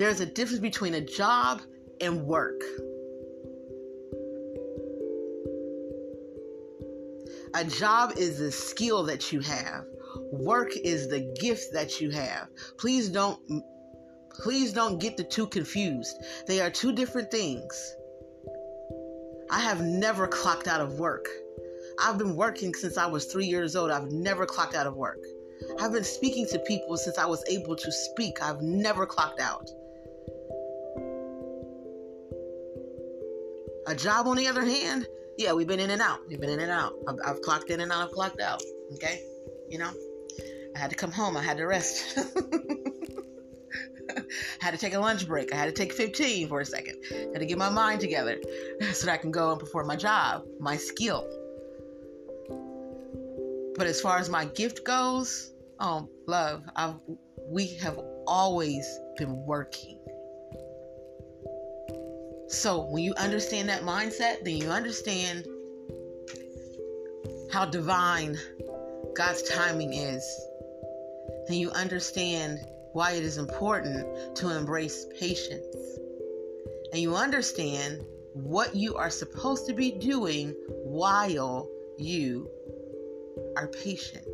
There's 0.00 0.20
a 0.20 0.26
difference 0.26 0.60
between 0.60 0.94
a 0.94 1.00
job 1.02 1.60
and 2.00 2.24
work. 2.24 2.58
A 7.52 7.64
job 7.66 8.14
is 8.16 8.38
the 8.38 8.50
skill 8.50 9.02
that 9.02 9.30
you 9.30 9.40
have. 9.40 9.84
Work 10.32 10.70
is 10.74 11.08
the 11.08 11.30
gift 11.38 11.74
that 11.74 12.00
you 12.00 12.08
have. 12.12 12.48
Please 12.78 13.10
don't 13.10 13.38
please 14.42 14.72
don't 14.72 14.98
get 14.98 15.18
the 15.18 15.24
two 15.24 15.46
confused. 15.48 16.16
They 16.46 16.62
are 16.62 16.70
two 16.70 16.92
different 16.92 17.30
things. 17.30 17.94
I 19.50 19.60
have 19.60 19.82
never 19.82 20.26
clocked 20.26 20.66
out 20.66 20.80
of 20.80 20.98
work. 20.98 21.28
I've 22.02 22.16
been 22.16 22.36
working 22.36 22.72
since 22.72 22.96
I 22.96 23.04
was 23.06 23.26
3 23.26 23.44
years 23.44 23.76
old. 23.76 23.90
I've 23.90 24.10
never 24.10 24.46
clocked 24.46 24.74
out 24.74 24.86
of 24.86 24.96
work. 24.96 25.22
I've 25.78 25.92
been 25.92 26.04
speaking 26.04 26.46
to 26.52 26.58
people 26.60 26.96
since 26.96 27.18
I 27.18 27.26
was 27.26 27.44
able 27.50 27.76
to 27.76 27.92
speak. 27.92 28.42
I've 28.42 28.62
never 28.62 29.04
clocked 29.04 29.40
out. 29.40 29.68
A 33.86 33.94
job, 33.94 34.26
on 34.26 34.36
the 34.36 34.46
other 34.46 34.64
hand, 34.64 35.06
yeah, 35.38 35.52
we've 35.52 35.66
been 35.66 35.80
in 35.80 35.90
and 35.90 36.02
out. 36.02 36.20
We've 36.28 36.40
been 36.40 36.50
in 36.50 36.60
and 36.60 36.70
out. 36.70 36.92
I've, 37.08 37.16
I've 37.24 37.40
clocked 37.42 37.70
in 37.70 37.80
and 37.80 37.90
out. 37.90 38.04
I've 38.04 38.12
clocked 38.12 38.40
out. 38.40 38.62
Okay, 38.94 39.22
you 39.68 39.78
know, 39.78 39.90
I 40.76 40.78
had 40.78 40.90
to 40.90 40.96
come 40.96 41.10
home. 41.10 41.36
I 41.36 41.42
had 41.42 41.56
to 41.56 41.66
rest. 41.66 42.18
I 44.16 44.64
had 44.64 44.72
to 44.72 44.78
take 44.78 44.94
a 44.94 44.98
lunch 44.98 45.26
break. 45.26 45.52
I 45.52 45.56
had 45.56 45.66
to 45.66 45.72
take 45.72 45.92
15 45.92 46.48
for 46.48 46.60
a 46.60 46.64
second. 46.64 46.96
I 47.10 47.28
had 47.32 47.38
to 47.38 47.46
get 47.46 47.58
my 47.58 47.70
mind 47.70 48.00
together 48.00 48.40
so 48.92 49.06
that 49.06 49.12
I 49.12 49.16
can 49.16 49.30
go 49.30 49.52
and 49.52 49.60
perform 49.60 49.86
my 49.86 49.96
job, 49.96 50.44
my 50.58 50.76
skill. 50.76 51.28
But 53.76 53.86
as 53.86 54.00
far 54.00 54.18
as 54.18 54.28
my 54.28 54.44
gift 54.44 54.84
goes, 54.84 55.52
oh, 55.78 56.08
love, 56.26 56.64
I've, 56.76 56.96
we 57.46 57.76
have 57.76 57.98
always 58.26 58.86
been 59.16 59.34
working. 59.46 59.99
So 62.50 62.80
when 62.86 63.04
you 63.04 63.14
understand 63.14 63.68
that 63.68 63.82
mindset, 63.82 64.42
then 64.44 64.56
you 64.56 64.70
understand 64.70 65.46
how 67.52 67.64
divine 67.64 68.36
God's 69.14 69.42
timing 69.42 69.94
is. 69.94 70.24
Then 71.46 71.58
you 71.58 71.70
understand 71.70 72.58
why 72.92 73.12
it 73.12 73.22
is 73.22 73.38
important 73.38 74.34
to 74.36 74.50
embrace 74.50 75.06
patience. 75.16 75.64
And 76.92 77.00
you 77.00 77.14
understand 77.14 78.04
what 78.32 78.74
you 78.74 78.96
are 78.96 79.10
supposed 79.10 79.66
to 79.68 79.72
be 79.72 79.92
doing 79.92 80.56
while 80.82 81.68
you 81.98 82.50
are 83.56 83.68
patient, 83.68 84.26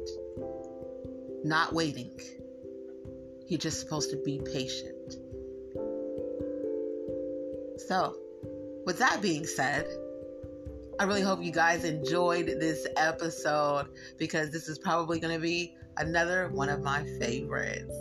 not 1.45 1.75
waiting. 1.75 2.19
You're 3.47 3.61
just 3.61 3.79
supposed 3.79 4.11
to 4.11 4.17
be 4.17 4.41
patient. 4.43 5.17
So, 7.87 8.16
with 8.84 8.99
that 8.99 9.22
being 9.22 9.47
said, 9.47 9.87
I 10.99 11.05
really 11.05 11.20
hope 11.20 11.43
you 11.43 11.53
guys 11.53 11.84
enjoyed 11.84 12.47
this 12.47 12.87
episode 12.97 13.89
because 14.18 14.51
this 14.51 14.68
is 14.68 14.78
probably 14.78 15.20
going 15.20 15.34
to 15.34 15.41
be 15.41 15.74
another 15.99 16.49
one 16.49 16.68
of 16.68 16.82
my 16.82 17.05
favorites. 17.20 17.95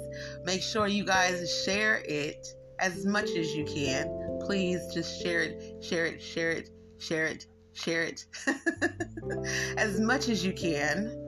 Make 0.44 0.62
sure 0.62 0.88
you 0.88 1.06
guys 1.06 1.64
share 1.64 2.02
it 2.06 2.48
as 2.80 3.06
much 3.06 3.30
as 3.32 3.54
you 3.54 3.66
can. 3.66 4.40
Please 4.46 4.82
just 4.94 5.22
share 5.22 5.44
it, 5.44 5.84
share 5.84 6.06
it, 6.06 6.22
share 6.22 6.52
it, 6.52 6.70
share 6.98 7.26
it, 7.26 7.46
share 7.74 8.04
it 8.04 8.26
as 9.78 10.00
much 10.00 10.30
as 10.30 10.44
you 10.44 10.54
can. 10.54 11.25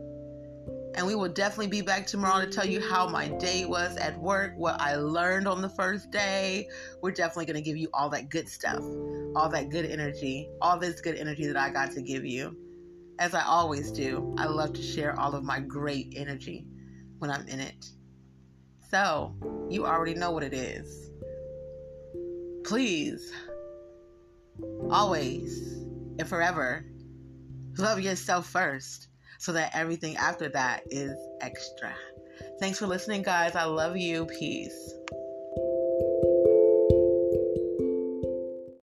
And 0.98 1.06
we 1.06 1.14
will 1.14 1.30
definitely 1.30 1.68
be 1.68 1.82
back 1.82 2.08
tomorrow 2.08 2.44
to 2.44 2.50
tell 2.52 2.66
you 2.66 2.82
how 2.82 3.08
my 3.08 3.28
day 3.28 3.66
was 3.66 3.96
at 3.98 4.20
work, 4.20 4.54
what 4.58 4.82
I 4.82 4.96
learned 4.96 5.48
on 5.48 5.62
the 5.62 5.70
first 5.70 6.10
day. 6.10 6.68
We're 7.04 7.12
definitely 7.12 7.46
going 7.46 7.56
to 7.56 7.62
give 7.62 7.78
you 7.78 7.88
all 7.94 8.10
that 8.10 8.30
good 8.30 8.50
stuff, 8.50 8.82
all 9.36 9.48
that 9.50 9.70
good 9.70 9.86
energy, 9.86 10.50
all 10.60 10.80
this 10.80 11.00
good 11.00 11.16
energy 11.16 11.46
that 11.46 11.56
I 11.56 11.70
got 11.70 11.92
to 11.92 12.02
give 12.02 12.26
you. 12.26 12.58
As 13.20 13.36
I 13.36 13.44
always 13.44 13.92
do, 13.92 14.34
I 14.40 14.48
love 14.48 14.74
to 14.74 14.82
share 14.82 15.18
all 15.20 15.36
of 15.36 15.44
my 15.44 15.60
great 15.60 16.14
energy 16.18 16.66
when 17.20 17.30
I'm 17.30 17.48
in 17.48 17.60
it. 17.60 17.86
So, 18.90 19.36
you 19.70 19.86
already 19.86 20.16
know 20.16 20.32
what 20.32 20.42
it 20.42 20.54
is. 20.56 21.12
Please, 22.64 23.32
always 24.90 25.74
and 26.18 26.28
forever, 26.28 26.88
love 27.78 28.00
yourself 28.00 28.48
first 28.48 29.07
so 29.40 29.52
that 29.54 29.72
everything 29.74 30.18
after 30.18 30.50
that 30.50 30.82
is 30.88 31.16
extra. 31.42 31.94
Thanks 32.60 32.80
for 32.80 32.88
listening, 32.88 33.24
guys. 33.24 33.56
I 33.56 33.66
love 33.66 33.98
you. 33.98 34.26
Peace. 34.26 34.94